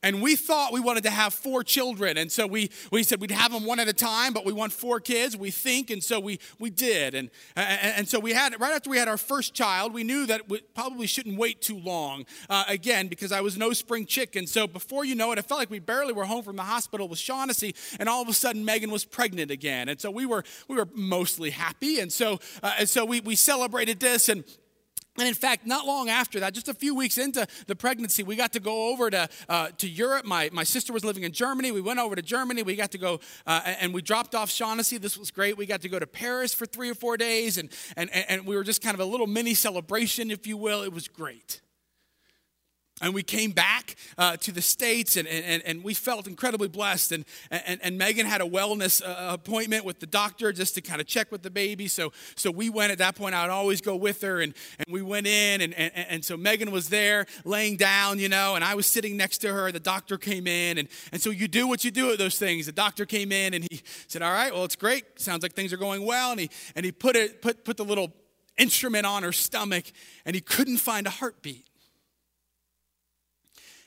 And 0.03 0.21
we 0.21 0.35
thought 0.35 0.73
we 0.73 0.81
wanted 0.81 1.05
to 1.05 1.11
have 1.11 1.33
four 1.33 1.63
children. 1.63 2.17
And 2.17 2.31
so 2.31 2.47
we, 2.47 2.71
we 2.91 3.03
said 3.05 3.21
we'd 3.21 3.31
have 3.31 3.53
them 3.53 3.65
one 3.65 3.79
at 3.79 3.89
a 3.89 3.93
time, 3.93 4.33
but 4.33 4.45
we 4.45 4.53
want 4.53 4.73
four 4.73 4.99
kids, 4.99 5.37
we 5.37 5.51
think. 5.51 5.91
And 5.91 6.03
so 6.03 6.19
we, 6.19 6.41
we 6.59 6.71
did. 6.71 7.15
And, 7.15 7.31
and, 7.55 7.99
and 7.99 8.09
so 8.09 8.19
we 8.19 8.33
had, 8.33 8.61
right 8.61 8.73
after 8.73 8.91
we 8.91 8.99
had 8.99 9.07
our 9.07 9.17
first 9.17 9.55
child, 9.55 9.95
we 9.95 10.03
knew 10.03 10.27
that 10.27 10.49
we 10.49 10.61
probably 10.75 11.07
shouldn't 11.07 11.39
wait 11.39 11.61
too 11.61 11.79
long. 11.79 12.27
Uh, 12.51 12.65
again, 12.67 13.07
because 13.07 13.31
I 13.31 13.41
was 13.41 13.57
no 13.57 13.73
spring 13.73 14.07
chicken. 14.07 14.47
So 14.47 14.67
before 14.67 15.05
you 15.05 15.15
know 15.15 15.31
it, 15.33 15.39
it 15.39 15.45
felt 15.47 15.61
like 15.61 15.71
we 15.71 15.79
barely 15.79 16.13
were 16.13 16.25
home 16.25 16.43
from 16.43 16.57
the 16.57 16.63
hospital 16.63 17.07
with 17.09 17.19
Shaughnessy. 17.19 17.75
And 18.01 18.09
all 18.09 18.23
of 18.23 18.29
a 18.29 18.33
sudden, 18.33 18.65
Megan 18.65 18.91
was 18.91 19.05
pregnant 19.05 19.51
again. 19.51 19.89
And 19.89 20.01
so 20.01 20.11
we 20.11 20.27
were, 20.27 20.43
we 20.67 20.77
were 20.77 20.89
mostly 20.95 21.51
happy. 21.51 22.01
And 22.01 22.13
so, 22.13 22.41
uh, 22.63 22.73
and 22.81 22.89
so 22.89 23.05
we, 23.05 23.21
we 23.21 23.37
celebrated 23.37 24.01
this. 24.01 24.29
And 24.29 24.45
and 25.19 25.29
in 25.29 25.35
fact, 25.35 25.67
not 25.67 25.87
long 25.87 26.09
after 26.09 26.41
that, 26.41 26.55
just 26.55 26.69
a 26.69 26.75
few 26.75 26.95
weeks 26.95 27.19
into 27.19 27.47
the 27.67 27.77
pregnancy, 27.77 28.23
we 28.23 28.35
got 28.35 28.53
to 28.53 28.61
go 28.61 28.89
over 28.89 29.11
to, 29.11 29.29
uh, 29.49 29.69
to 29.79 29.89
Europe. 29.89 30.25
My, 30.25 30.49
my 30.53 30.65
sister 30.65 30.93
was 30.93 31.05
living 31.05 31.23
in 31.23 31.33
Germany. 31.33 31.71
We 31.71 31.83
went 31.83 31.99
over 31.99 32.17
to 32.17 32.23
Germany. 32.23 32.63
We 32.63 32.77
got 32.77 32.93
to 32.93 32.99
go, 32.99 33.21
uh, 33.47 33.61
and 33.65 33.93
we 33.93 34.01
dropped 34.01 34.35
off 34.35 34.51
Shaughnessy. 34.51 34.97
This 34.97 35.19
was 35.19 35.31
great. 35.31 35.59
We 35.59 35.67
got 35.67 35.83
to 35.83 35.91
go 35.91 35.99
to 35.99 36.07
Paris 36.07 36.55
for 36.55 36.65
three 36.65 36.89
or 36.89 36.95
four 36.95 37.19
days, 37.19 37.59
and, 37.59 37.69
and, 37.97 38.11
and 38.11 38.47
we 38.47 38.57
were 38.57 38.65
just 38.65 38.83
kind 38.83 38.95
of 38.95 39.01
a 39.01 39.05
little 39.05 39.27
mini 39.27 39.53
celebration, 39.53 40.31
if 40.31 40.47
you 40.47 40.57
will. 40.57 40.83
It 40.83 40.93
was 40.93 41.09
great. 41.09 41.61
And 43.03 43.13
we 43.13 43.25
came 43.25 43.51
back 43.51 43.97
uh, 44.17 44.37
to 44.39 44.53
the 44.53 44.63
States 44.63 45.17
and, 45.17 45.27
and, 45.27 45.61
and 45.67 45.83
we 45.83 45.93
felt 45.93 46.29
incredibly 46.29 46.69
blessed. 46.69 47.11
And, 47.11 47.25
and, 47.51 47.81
and 47.83 47.99
Megan 47.99 48.27
had 48.27 48.41
a 48.41 48.45
wellness 48.45 49.03
uh, 49.05 49.35
appointment 49.35 49.85
with 49.85 49.99
the 49.99 50.07
doctor 50.07 50.53
just 50.53 50.77
to 50.77 50.81
kind 50.81 51.01
of 51.01 51.09
check 51.09 51.33
with 51.33 51.43
the 51.43 51.51
baby. 51.51 51.89
So, 51.89 52.13
so 52.37 52.53
we 52.53 52.71
went 52.71 52.93
at 52.93 52.99
that 52.99 53.17
point, 53.17 53.35
I 53.35 53.43
would 53.43 53.51
always 53.51 53.81
go 53.81 53.97
with 53.97 54.23
her. 54.23 54.41
And, 54.41 54.55
and 54.79 54.87
we 54.89 55.03
went 55.03 55.27
in. 55.27 55.61
And, 55.61 55.75
and, 55.75 55.93
and 55.95 56.25
so 56.25 56.37
Megan 56.37 56.71
was 56.71 56.89
there 56.91 57.27
laying 57.45 57.77
down, 57.77 58.21
you 58.21 58.29
know, 58.29 58.55
and 58.55 58.63
I 58.65 58.77
was 58.77 58.87
sitting 58.87 59.17
next 59.17 59.39
to 59.39 59.53
her. 59.53 59.73
The 59.73 59.81
doctor 59.81 60.17
came 60.17 60.47
in. 60.47 60.79
And, 60.79 60.89
and 61.11 61.21
so 61.21 61.31
you 61.31 61.49
do 61.49 61.67
what 61.67 61.85
you 61.85 61.91
do 61.91 62.13
at 62.13 62.19
those 62.19 62.39
things. 62.39 62.67
The 62.67 62.73
doctor 62.73 63.05
came 63.05 63.33
in 63.33 63.53
and 63.53 63.67
he 63.69 63.83
said, 64.07 64.23
All 64.23 64.33
right, 64.33 64.55
well, 64.55 64.65
it's 64.65 64.77
great. 64.77 65.19
Sounds 65.21 65.43
like 65.43 65.55
things 65.55 65.73
are 65.73 65.77
going 65.77 66.07
well. 66.07 66.31
And 66.31 66.41
he, 66.41 66.51
and 66.77 66.85
he 66.87 66.93
put, 66.93 67.17
it, 67.17 67.43
put, 67.43 67.65
put 67.65 67.77
the 67.77 67.85
little 67.85 68.13
instrument 68.59 69.07
on 69.07 69.25
her 69.25 69.33
stomach 69.33 69.87
and 70.25 70.37
he 70.37 70.41
couldn't 70.41 70.77
find 70.77 71.07
a 71.07 71.11
heartbeat. 71.11 71.67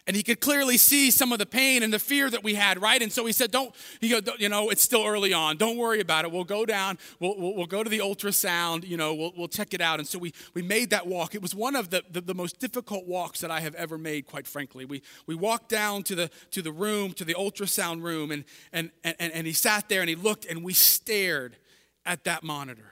And 0.08 0.16
he 0.16 0.22
could 0.22 0.40
clearly 0.40 0.78
see 0.78 1.10
some 1.10 1.32
of 1.32 1.40
the 1.40 1.48
pain 1.48 1.82
and 1.82 1.92
the 1.92 1.98
fear 1.98 2.30
that 2.30 2.44
we 2.44 2.54
had, 2.54 2.80
right? 2.80 3.02
And 3.02 3.12
so 3.12 3.26
he 3.26 3.32
said, 3.32 3.50
"Don't, 3.50 3.74
you 4.02 4.22
know, 4.22 4.34
you 4.38 4.50
know 4.50 4.70
it's 4.70 4.84
still 4.84 5.04
early 5.04 5.34
on. 5.34 5.58
Don't 5.58 5.78
worry 5.78 6.00
about 6.00 6.26
it. 6.26 6.32
We'll 6.32 6.44
go 6.44 6.64
down. 6.64 7.00
We'll, 7.20 7.36
we'll, 7.40 7.56
we'll 7.56 7.66
go 7.66 7.84
to 7.84 7.90
the 7.90 8.00
ultrasound. 8.00 8.88
You 8.88 8.98
know, 8.98 9.16
we'll, 9.16 9.34
we'll 9.36 9.48
check 9.48 9.74
it 9.74 9.82
out." 9.82 9.98
And 9.98 10.08
so 10.08 10.20
we 10.20 10.32
we 10.54 10.62
made 10.62 10.92
that 10.92 11.08
walk. 11.08 11.34
It 11.34 11.42
was 11.42 11.56
one 11.56 11.76
of 11.76 11.90
the, 11.90 12.04
the, 12.12 12.22
the 12.22 12.36
most 12.36 12.60
difficult 12.60 13.08
walks 13.08 13.42
that 13.42 13.50
I 13.50 13.62
have 13.62 13.74
ever 13.74 13.98
made, 13.98 14.28
quite 14.28 14.46
frankly. 14.46 14.86
We 14.86 15.02
we 15.26 15.34
walked 15.34 15.70
down 15.70 16.04
to 16.04 16.14
the 16.14 16.30
to 16.52 16.62
the 16.62 16.72
room, 16.72 17.14
to 17.14 17.26
the 17.26 17.34
ultrasound 17.34 18.04
room, 18.04 18.30
and 18.30 18.44
and 18.72 18.92
and, 19.04 19.32
and 19.32 19.48
he 19.48 19.54
sat 19.54 19.90
there 19.90 20.02
and 20.02 20.10
he 20.10 20.16
looked, 20.16 20.46
and 20.46 20.64
we 20.64 20.74
stared 20.74 21.58
at 22.06 22.26
that 22.26 22.44
monitor, 22.44 22.92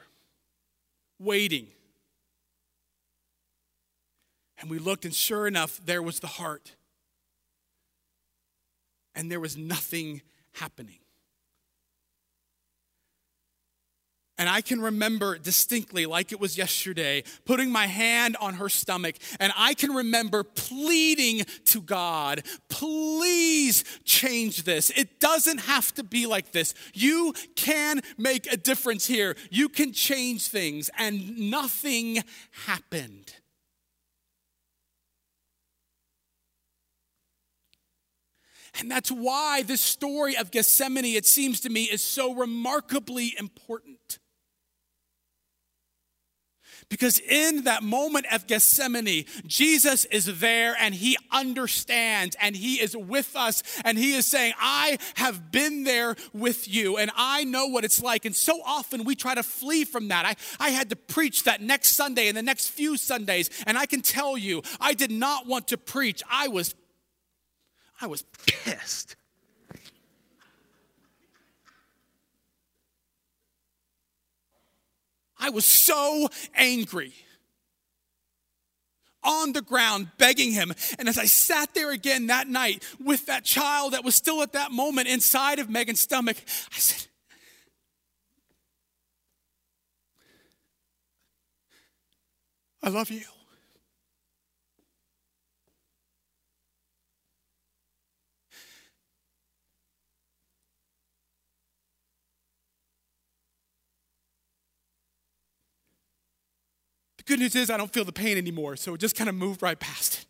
waiting. 1.19 1.67
And 4.57 4.69
we 4.71 4.79
looked, 4.79 5.05
and 5.05 5.13
sure 5.13 5.45
enough, 5.45 5.79
there 5.85 6.01
was 6.01 6.19
the 6.19 6.27
heart 6.27 6.75
and 9.15 9.31
there 9.31 9.39
was 9.39 9.57
nothing 9.57 10.21
happening. 10.53 10.99
And 14.37 14.49
I 14.49 14.61
can 14.61 14.81
remember 14.81 15.37
distinctly, 15.37 16.07
like 16.07 16.31
it 16.31 16.39
was 16.39 16.57
yesterday, 16.57 17.23
putting 17.45 17.71
my 17.71 17.85
hand 17.85 18.35
on 18.41 18.55
her 18.55 18.67
stomach. 18.67 19.15
And 19.39 19.53
I 19.55 19.75
can 19.75 19.93
remember 19.93 20.43
pleading 20.43 21.45
to 21.65 21.81
God, 21.81 22.41
please 22.67 23.83
change 24.03 24.63
this. 24.63 24.89
It 24.97 25.19
doesn't 25.19 25.59
have 25.59 25.93
to 25.93 26.03
be 26.03 26.25
like 26.25 26.51
this. 26.51 26.73
You 26.95 27.33
can 27.55 28.01
make 28.17 28.51
a 28.51 28.57
difference 28.57 29.05
here. 29.05 29.35
You 29.51 29.69
can 29.69 29.93
change 29.93 30.47
things. 30.47 30.89
And 30.97 31.51
nothing 31.51 32.23
happened. 32.65 33.33
And 38.79 38.89
that's 38.89 39.11
why 39.11 39.61
this 39.63 39.81
story 39.81 40.35
of 40.35 40.51
Gethsemane, 40.51 41.05
it 41.05 41.25
seems 41.25 41.59
to 41.61 41.69
me, 41.69 41.83
is 41.83 42.03
so 42.03 42.33
remarkably 42.33 43.35
important. 43.37 44.19
Because 46.89 47.19
in 47.19 47.63
that 47.63 47.83
moment 47.83 48.25
of 48.31 48.45
Gethsemane, 48.47 49.25
Jesus 49.47 50.05
is 50.05 50.39
there 50.39 50.75
and 50.79 50.93
he 50.93 51.17
understands 51.31 52.35
and 52.41 52.55
he 52.55 52.75
is 52.75 52.95
with 52.95 53.35
us 53.35 53.63
and 53.85 53.97
he 53.97 54.13
is 54.13 54.27
saying, 54.27 54.53
I 54.59 54.97
have 55.15 55.51
been 55.51 55.83
there 55.83 56.15
with 56.33 56.67
you 56.67 56.97
and 56.97 57.11
I 57.15 57.45
know 57.45 57.67
what 57.67 57.85
it's 57.85 58.01
like. 58.01 58.25
And 58.25 58.35
so 58.35 58.61
often 58.65 59.05
we 59.05 59.15
try 59.15 59.35
to 59.35 59.43
flee 59.43 59.85
from 59.85 60.09
that. 60.09 60.25
I, 60.25 60.35
I 60.59 60.69
had 60.69 60.89
to 60.89 60.95
preach 60.95 61.43
that 61.43 61.61
next 61.61 61.93
Sunday 61.93 62.27
and 62.27 62.37
the 62.37 62.43
next 62.43 62.67
few 62.67 62.97
Sundays, 62.97 63.49
and 63.65 63.77
I 63.77 63.85
can 63.85 64.01
tell 64.01 64.37
you, 64.37 64.61
I 64.79 64.93
did 64.93 65.11
not 65.11 65.47
want 65.47 65.69
to 65.69 65.77
preach. 65.77 66.21
I 66.29 66.47
was 66.47 66.75
I 68.03 68.07
was 68.07 68.25
pissed. 68.45 69.15
I 75.39 75.49
was 75.49 75.63
so 75.63 76.27
angry 76.53 77.13
on 79.23 79.53
the 79.53 79.61
ground 79.61 80.11
begging 80.17 80.51
him. 80.51 80.73
And 80.99 81.07
as 81.07 81.17
I 81.17 81.23
sat 81.23 81.73
there 81.73 81.91
again 81.91 82.27
that 82.27 82.49
night 82.49 82.83
with 82.99 83.27
that 83.27 83.45
child 83.45 83.93
that 83.93 84.03
was 84.03 84.15
still 84.15 84.41
at 84.41 84.51
that 84.51 84.73
moment 84.73 85.07
inside 85.07 85.59
of 85.59 85.69
Megan's 85.69 86.01
stomach, 86.01 86.35
I 86.75 86.79
said, 86.79 87.07
I 92.83 92.89
love 92.89 93.09
you. 93.09 93.23
The 107.25 107.33
good 107.33 107.39
news 107.39 107.55
is 107.55 107.69
I 107.69 107.77
don't 107.77 107.91
feel 107.91 108.05
the 108.05 108.11
pain 108.11 108.37
anymore, 108.37 108.75
so 108.75 108.93
it 108.93 108.99
just 108.99 109.15
kind 109.15 109.29
of 109.29 109.35
moved 109.35 109.61
right 109.61 109.79
past 109.79 110.19
it. 110.19 110.25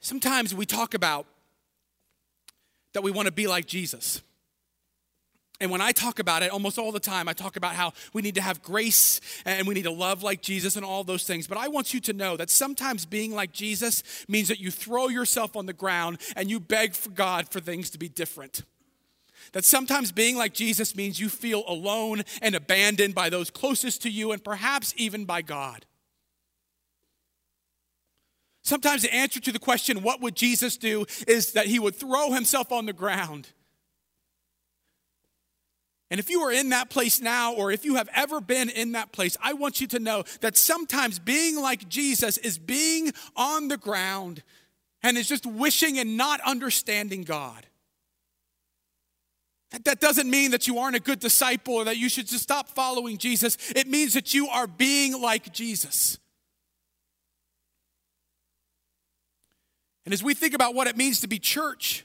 Sometimes 0.00 0.54
we 0.54 0.66
talk 0.66 0.94
about 0.94 1.26
that 2.92 3.02
we 3.02 3.10
want 3.10 3.26
to 3.26 3.32
be 3.32 3.46
like 3.46 3.66
Jesus. 3.66 4.20
And 5.60 5.70
when 5.70 5.80
I 5.80 5.92
talk 5.92 6.18
about 6.18 6.42
it, 6.42 6.50
almost 6.50 6.76
all 6.76 6.90
the 6.90 6.98
time, 6.98 7.28
I 7.28 7.32
talk 7.34 7.56
about 7.56 7.76
how 7.76 7.92
we 8.12 8.20
need 8.20 8.34
to 8.34 8.42
have 8.42 8.62
grace 8.62 9.20
and 9.44 9.64
we 9.66 9.74
need 9.74 9.84
to 9.84 9.92
love 9.92 10.24
like 10.24 10.42
Jesus 10.42 10.74
and 10.74 10.84
all 10.84 11.04
those 11.04 11.22
things. 11.22 11.46
But 11.46 11.56
I 11.56 11.68
want 11.68 11.94
you 11.94 12.00
to 12.00 12.12
know 12.12 12.36
that 12.36 12.50
sometimes 12.50 13.06
being 13.06 13.32
like 13.32 13.52
Jesus 13.52 14.02
means 14.26 14.48
that 14.48 14.58
you 14.58 14.72
throw 14.72 15.06
yourself 15.06 15.56
on 15.56 15.66
the 15.66 15.72
ground 15.72 16.18
and 16.34 16.50
you 16.50 16.58
beg 16.58 16.94
for 16.94 17.10
God 17.10 17.48
for 17.48 17.60
things 17.60 17.90
to 17.90 17.98
be 17.98 18.08
different. 18.08 18.64
That 19.52 19.64
sometimes 19.64 20.12
being 20.12 20.36
like 20.36 20.54
Jesus 20.54 20.96
means 20.96 21.20
you 21.20 21.28
feel 21.28 21.64
alone 21.66 22.22
and 22.40 22.54
abandoned 22.54 23.14
by 23.14 23.28
those 23.28 23.50
closest 23.50 24.02
to 24.02 24.10
you 24.10 24.32
and 24.32 24.42
perhaps 24.42 24.94
even 24.96 25.24
by 25.24 25.42
God. 25.42 25.84
Sometimes 28.62 29.02
the 29.02 29.12
answer 29.12 29.40
to 29.40 29.52
the 29.52 29.58
question, 29.58 30.02
what 30.02 30.20
would 30.20 30.36
Jesus 30.36 30.76
do, 30.76 31.04
is 31.26 31.52
that 31.52 31.66
he 31.66 31.78
would 31.78 31.96
throw 31.96 32.32
himself 32.32 32.70
on 32.70 32.86
the 32.86 32.92
ground. 32.92 33.48
And 36.12 36.20
if 36.20 36.28
you 36.28 36.42
are 36.42 36.52
in 36.52 36.68
that 36.68 36.90
place 36.90 37.22
now, 37.22 37.54
or 37.54 37.72
if 37.72 37.86
you 37.86 37.94
have 37.94 38.08
ever 38.14 38.40
been 38.40 38.68
in 38.68 38.92
that 38.92 39.12
place, 39.12 39.36
I 39.42 39.54
want 39.54 39.80
you 39.80 39.86
to 39.88 39.98
know 39.98 40.24
that 40.42 40.58
sometimes 40.58 41.18
being 41.18 41.56
like 41.56 41.88
Jesus 41.88 42.36
is 42.36 42.58
being 42.58 43.12
on 43.34 43.68
the 43.68 43.78
ground 43.78 44.42
and 45.02 45.16
is 45.16 45.26
just 45.26 45.46
wishing 45.46 45.98
and 45.98 46.16
not 46.16 46.40
understanding 46.42 47.22
God. 47.22 47.66
That 49.84 50.00
doesn't 50.00 50.28
mean 50.28 50.50
that 50.50 50.66
you 50.66 50.78
aren't 50.78 50.96
a 50.96 51.00
good 51.00 51.18
disciple 51.18 51.74
or 51.74 51.84
that 51.84 51.96
you 51.96 52.08
should 52.08 52.26
just 52.26 52.42
stop 52.42 52.68
following 52.68 53.16
Jesus. 53.16 53.56
It 53.74 53.88
means 53.88 54.14
that 54.14 54.34
you 54.34 54.48
are 54.48 54.66
being 54.66 55.20
like 55.20 55.52
Jesus. 55.52 56.18
And 60.04 60.12
as 60.12 60.22
we 60.22 60.34
think 60.34 60.54
about 60.54 60.74
what 60.74 60.88
it 60.88 60.96
means 60.96 61.20
to 61.20 61.28
be 61.28 61.38
church, 61.38 62.04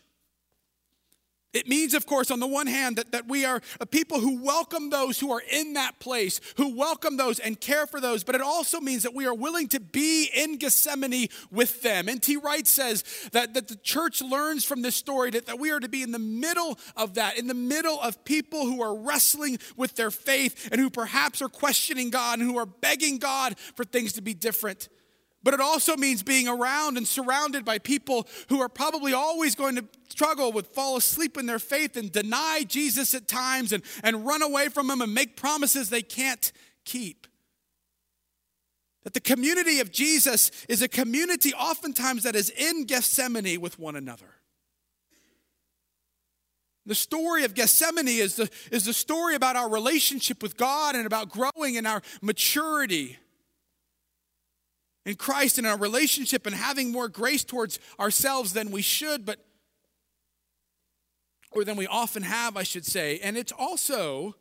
it 1.53 1.67
means, 1.67 1.93
of 1.93 2.05
course, 2.05 2.29
on 2.29 2.39
the 2.39 2.47
one 2.47 2.67
hand, 2.67 2.97
that, 2.97 3.13
that 3.13 3.27
we 3.27 3.45
are 3.45 3.61
a 3.79 3.85
people 3.85 4.19
who 4.19 4.43
welcome 4.43 4.89
those 4.89 5.19
who 5.19 5.31
are 5.31 5.41
in 5.49 5.73
that 5.73 5.97
place, 5.99 6.41
who 6.57 6.75
welcome 6.75 7.15
those 7.15 7.39
and 7.39 7.59
care 7.59 7.87
for 7.87 8.01
those, 8.01 8.23
but 8.23 8.35
it 8.35 8.41
also 8.41 8.81
means 8.81 9.03
that 9.03 9.13
we 9.13 9.25
are 9.25 9.33
willing 9.33 9.67
to 9.69 9.79
be 9.79 10.29
in 10.35 10.57
Gethsemane 10.57 11.29
with 11.49 11.81
them. 11.81 12.09
N.T. 12.09 12.37
Wright 12.37 12.67
says 12.67 13.03
that, 13.31 13.53
that 13.53 13.69
the 13.69 13.77
church 13.77 14.21
learns 14.21 14.65
from 14.65 14.81
this 14.81 14.95
story 14.95 15.31
that, 15.31 15.45
that 15.45 15.57
we 15.57 15.71
are 15.71 15.79
to 15.79 15.89
be 15.89 16.03
in 16.03 16.11
the 16.11 16.19
middle 16.19 16.77
of 16.97 17.13
that, 17.13 17.37
in 17.39 17.47
the 17.47 17.53
middle 17.53 17.99
of 18.01 18.25
people 18.25 18.65
who 18.65 18.81
are 18.81 18.95
wrestling 18.95 19.57
with 19.77 19.95
their 19.95 20.11
faith 20.11 20.67
and 20.71 20.81
who 20.81 20.89
perhaps 20.89 21.41
are 21.41 21.49
questioning 21.49 22.09
God 22.09 22.39
and 22.39 22.47
who 22.47 22.57
are 22.57 22.65
begging 22.65 23.19
God 23.19 23.57
for 23.75 23.85
things 23.85 24.13
to 24.13 24.21
be 24.21 24.33
different. 24.33 24.89
But 25.43 25.53
it 25.53 25.61
also 25.61 25.95
means 25.95 26.23
being 26.23 26.47
around 26.47 26.97
and 26.97 27.07
surrounded 27.07 27.63
by 27.63 27.77
people 27.77 28.27
who 28.49 28.59
are 28.59 28.69
probably 28.69 29.13
always 29.13 29.55
going 29.55 29.75
to 29.75 29.85
struggle 30.09 30.51
with 30.51 30.67
fall 30.67 30.97
asleep 30.97 31.37
in 31.37 31.45
their 31.45 31.59
faith 31.59 31.95
and 31.95 32.11
deny 32.11 32.63
Jesus 32.67 33.13
at 33.13 33.27
times 33.27 33.71
and, 33.71 33.83
and 34.03 34.25
run 34.25 34.41
away 34.41 34.67
from 34.69 34.89
him 34.89 35.01
and 35.01 35.13
make 35.13 35.37
promises 35.37 35.89
they 35.89 36.01
can't 36.01 36.51
keep. 36.85 37.27
That 39.03 39.13
the 39.13 39.21
community 39.21 39.79
of 39.79 39.91
Jesus 39.91 40.51
is 40.67 40.81
a 40.81 40.87
community 40.87 41.53
oftentimes 41.53 42.23
that 42.23 42.35
is 42.35 42.49
in 42.49 42.85
Gethsemane 42.85 43.61
with 43.61 43.79
one 43.79 43.95
another. 43.95 44.33
The 46.85 46.95
story 46.95 47.43
of 47.43 47.53
Gethsemane 47.53 48.07
is 48.07 48.37
the, 48.37 48.49
is 48.71 48.85
the 48.85 48.93
story 48.93 49.35
about 49.35 49.55
our 49.55 49.69
relationship 49.69 50.41
with 50.41 50.57
God 50.57 50.95
and 50.95 51.05
about 51.05 51.29
growing 51.29 51.75
in 51.75 51.85
our 51.85 52.01
maturity 52.21 53.17
in 55.07 55.15
Christ 55.15 55.57
and 55.57 55.65
our 55.65 55.77
relationship 55.77 56.45
and 56.45 56.53
having 56.53 56.91
more 56.91 57.07
grace 57.07 57.45
towards 57.45 57.79
ourselves 57.97 58.51
than 58.51 58.71
we 58.71 58.81
should, 58.81 59.25
but 59.25 59.39
or 61.53 61.63
than 61.63 61.77
we 61.77 61.87
often 61.87 62.23
have, 62.23 62.57
I 62.57 62.63
should 62.63 62.85
say. 62.85 63.17
And 63.23 63.37
it's 63.37 63.53
also 63.53 64.35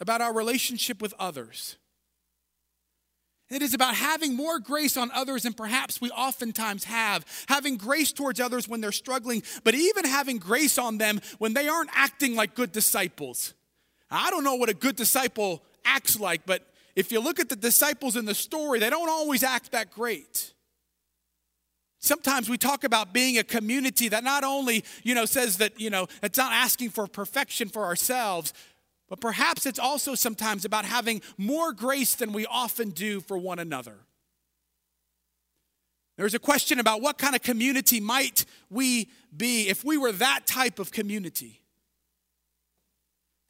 about 0.00 0.20
our 0.20 0.34
relationship 0.34 1.00
with 1.00 1.14
others. 1.18 1.76
It 3.48 3.62
is 3.62 3.72
about 3.72 3.94
having 3.94 4.36
more 4.36 4.58
grace 4.58 4.98
on 4.98 5.10
others 5.12 5.44
than 5.44 5.54
perhaps 5.54 5.98
we 5.98 6.10
oftentimes 6.10 6.84
have, 6.84 7.24
having 7.48 7.78
grace 7.78 8.12
towards 8.12 8.40
others 8.40 8.68
when 8.68 8.82
they're 8.82 8.92
struggling, 8.92 9.42
but 9.64 9.74
even 9.74 10.04
having 10.04 10.36
grace 10.36 10.76
on 10.76 10.98
them 10.98 11.22
when 11.38 11.54
they 11.54 11.68
aren't 11.68 11.90
acting 11.94 12.36
like 12.36 12.54
good 12.54 12.70
disciples. 12.70 13.54
I 14.10 14.28
don't 14.28 14.44
know 14.44 14.56
what 14.56 14.68
a 14.68 14.74
good 14.74 14.96
disciple 14.96 15.62
acts 15.86 16.20
like, 16.20 16.44
but 16.44 16.67
if 16.98 17.12
you 17.12 17.20
look 17.20 17.38
at 17.38 17.48
the 17.48 17.54
disciples 17.54 18.16
in 18.16 18.24
the 18.24 18.34
story, 18.34 18.80
they 18.80 18.90
don't 18.90 19.08
always 19.08 19.44
act 19.44 19.70
that 19.70 19.92
great. 19.92 20.52
Sometimes 22.00 22.50
we 22.50 22.58
talk 22.58 22.82
about 22.82 23.12
being 23.12 23.38
a 23.38 23.44
community 23.44 24.08
that 24.08 24.24
not 24.24 24.42
only, 24.42 24.84
you 25.04 25.14
know, 25.14 25.24
says 25.24 25.58
that, 25.58 25.80
you 25.80 25.90
know, 25.90 26.08
it's 26.24 26.36
not 26.36 26.52
asking 26.52 26.90
for 26.90 27.06
perfection 27.06 27.68
for 27.68 27.84
ourselves, 27.84 28.52
but 29.08 29.20
perhaps 29.20 29.64
it's 29.64 29.78
also 29.78 30.16
sometimes 30.16 30.64
about 30.64 30.84
having 30.84 31.22
more 31.36 31.72
grace 31.72 32.16
than 32.16 32.32
we 32.32 32.46
often 32.46 32.90
do 32.90 33.20
for 33.20 33.38
one 33.38 33.60
another. 33.60 33.94
There's 36.16 36.34
a 36.34 36.40
question 36.40 36.80
about 36.80 37.00
what 37.00 37.16
kind 37.16 37.36
of 37.36 37.42
community 37.42 38.00
might 38.00 38.44
we 38.70 39.08
be 39.36 39.68
if 39.68 39.84
we 39.84 39.98
were 39.98 40.10
that 40.10 40.48
type 40.48 40.80
of 40.80 40.90
community? 40.90 41.60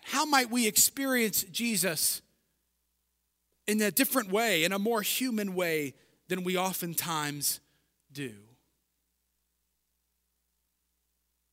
How 0.03 0.27
might 0.27 0.51
we 0.51 0.67
experience 0.67 1.45
Jesus 1.45 2.21
in 3.69 3.81
a 3.83 3.91
different 3.91 4.33
way, 4.33 4.65
in 4.65 4.73
a 4.73 4.79
more 4.79 5.03
human 5.03 5.55
way 5.55 5.95
than 6.29 6.43
we 6.43 6.57
oftentimes 6.57 7.61
do. 8.11 8.33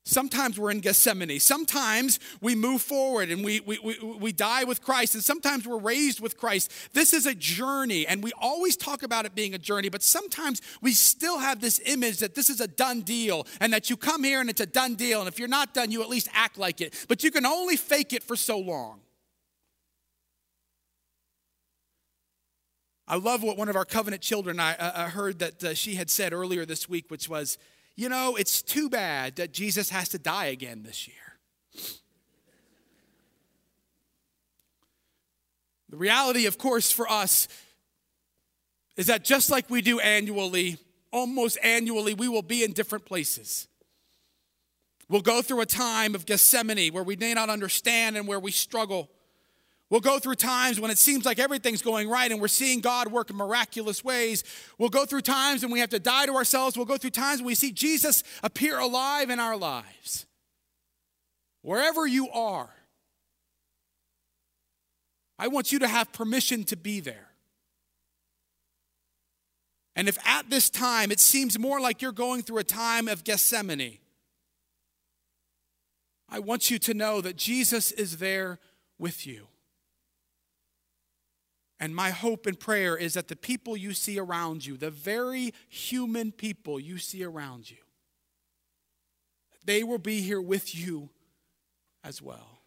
Sometimes 0.08 0.60
we're 0.60 0.70
in 0.70 0.82
Gethsemane. 0.82 1.40
Sometimes 1.40 2.20
we 2.40 2.54
move 2.54 2.82
forward 2.82 3.32
and 3.32 3.44
we, 3.44 3.60
we, 3.62 3.80
we, 3.80 3.98
we 4.00 4.32
die 4.32 4.64
with 4.64 4.82
Christ. 4.82 5.16
And 5.16 5.24
sometimes 5.24 5.68
we're 5.68 5.80
raised 5.80 6.20
with 6.20 6.38
Christ. 6.38 6.72
This 6.94 7.12
is 7.12 7.26
a 7.26 7.34
journey. 7.34 8.06
And 8.06 8.24
we 8.24 8.32
always 8.40 8.78
talk 8.78 9.02
about 9.02 9.26
it 9.26 9.34
being 9.34 9.56
a 9.56 9.58
journey, 9.58 9.90
but 9.90 10.04
sometimes 10.04 10.62
we 10.80 10.94
still 10.94 11.40
have 11.40 11.60
this 11.60 11.82
image 11.86 12.20
that 12.20 12.36
this 12.36 12.52
is 12.52 12.62
a 12.62 12.68
done 12.68 13.02
deal 13.02 13.48
and 13.60 13.74
that 13.74 13.90
you 13.90 13.98
come 13.98 14.24
here 14.24 14.42
and 14.42 14.50
it's 14.50 14.62
a 14.62 14.68
done 14.68 14.94
deal. 14.94 15.20
And 15.22 15.28
if 15.28 15.40
you're 15.40 15.48
not 15.48 15.74
done, 15.74 15.92
you 15.92 16.04
at 16.04 16.10
least 16.10 16.30
act 16.34 16.60
like 16.60 16.82
it. 16.82 16.94
But 17.10 17.24
you 17.24 17.32
can 17.32 17.46
only 17.46 17.76
fake 17.76 18.14
it 18.14 18.22
for 18.22 18.36
so 18.36 18.60
long. 18.60 19.02
I 23.08 23.18
love 23.18 23.44
what 23.44 23.58
one 23.58 23.70
of 23.70 23.76
our 23.76 23.86
covenant 23.86 24.24
children 24.24 24.60
I, 24.60 24.76
uh, 24.76 25.10
heard 25.10 25.40
that 25.40 25.64
uh, 25.64 25.74
she 25.76 25.96
had 25.96 26.10
said 26.10 26.34
earlier 26.34 26.66
this 26.66 26.90
week, 26.90 27.06
which 27.10 27.30
was, 27.30 27.60
you 27.96 28.10
know, 28.10 28.36
it's 28.36 28.64
too 28.64 28.90
bad 28.90 29.36
that 29.36 29.54
Jesus 29.54 29.90
has 29.92 30.10
to 30.10 30.18
die 30.18 30.46
again 30.46 30.82
this 30.84 31.08
year. 31.08 31.16
The 35.90 35.98
reality, 35.98 36.48
of 36.48 36.58
course, 36.58 36.92
for 36.92 37.10
us 37.10 37.48
is 38.98 39.06
that 39.08 39.24
just 39.24 39.52
like 39.52 39.70
we 39.70 39.82
do 39.82 40.00
annually, 40.00 40.78
almost 41.12 41.60
annually, 41.64 42.16
we 42.16 42.28
will 42.28 42.42
be 42.42 42.64
in 42.64 42.74
different 42.74 43.06
places. 43.06 43.68
We'll 45.08 45.22
go 45.22 45.44
through 45.44 45.62
a 45.62 45.66
time 45.68 46.16
of 46.16 46.26
Gethsemane 46.26 46.92
where 46.92 47.04
we 47.04 47.16
may 47.16 47.36
not 47.36 47.50
understand 47.50 48.18
and 48.18 48.28
where 48.28 48.40
we 48.40 48.52
struggle. 48.52 49.12
We'll 49.90 50.02
go 50.02 50.18
through 50.18 50.36
times 50.36 50.80
when 50.80 50.90
it 50.90 50.98
seems 50.98 51.26
like 51.26 51.38
everything's 51.38 51.84
going 51.84 52.10
right 52.10 52.32
and 52.32 52.42
we're 52.42 52.48
seeing 52.48 52.82
God 52.82 53.12
work 53.12 53.30
in 53.30 53.36
miraculous 53.36 54.04
ways. 54.04 54.44
We'll 54.80 54.90
go 54.90 55.06
through 55.06 55.22
times 55.22 55.62
when 55.62 55.72
we 55.72 55.80
have 55.80 55.92
to 55.92 56.00
die 56.00 56.26
to 56.26 56.34
ourselves. 56.34 56.76
We'll 56.76 56.88
go 56.88 56.98
through 56.98 57.12
times 57.12 57.40
when 57.40 57.48
we 57.48 57.56
see 57.56 57.72
Jesus 57.72 58.24
appear 58.42 58.80
alive 58.80 59.30
in 59.30 59.40
our 59.40 59.56
lives. 59.56 60.26
Wherever 61.62 62.08
you 62.08 62.30
are, 62.32 62.70
I 65.38 65.50
want 65.50 65.72
you 65.72 65.80
to 65.80 65.88
have 65.88 66.12
permission 66.12 66.64
to 66.66 66.76
be 66.76 67.00
there. 67.00 67.30
And 69.96 70.10
if 70.10 70.18
at 70.28 70.50
this 70.50 70.70
time 70.70 71.12
it 71.12 71.20
seems 71.20 71.60
more 71.60 71.80
like 71.80 72.02
you're 72.02 72.12
going 72.12 72.42
through 72.42 72.58
a 72.58 72.64
time 72.64 73.08
of 73.08 73.24
Gethsemane, 73.24 74.00
I 76.28 76.40
want 76.40 76.72
you 76.72 76.80
to 76.80 76.94
know 76.94 77.22
that 77.22 77.38
Jesus 77.38 77.92
is 77.92 78.18
there 78.18 78.60
with 78.98 79.28
you. 79.28 79.48
And 81.80 81.96
my 81.96 82.12
hope 82.12 82.46
and 82.46 82.60
prayer 82.60 82.96
is 82.96 83.16
that 83.16 83.28
the 83.28 83.36
people 83.36 83.76
you 83.76 83.94
see 83.94 84.18
around 84.18 84.66
you, 84.66 84.78
the 84.78 84.92
very 84.92 85.54
human 85.68 86.32
people 86.32 86.80
you 86.80 86.98
see 86.98 87.24
around 87.24 87.70
you, 87.70 87.78
they 89.66 89.84
will 89.84 89.98
be 89.98 90.22
here 90.22 90.42
with 90.42 90.74
you 90.76 91.10
as 92.04 92.22
well. 92.22 92.60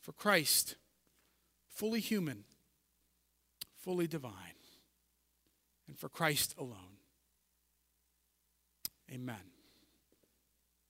For 0.00 0.12
Christ, 0.12 0.76
fully 1.68 2.00
human, 2.00 2.44
fully 3.76 4.08
divine, 4.08 4.32
and 5.86 5.96
for 5.96 6.08
Christ 6.08 6.54
alone. 6.58 6.98
Amen. 9.12 9.49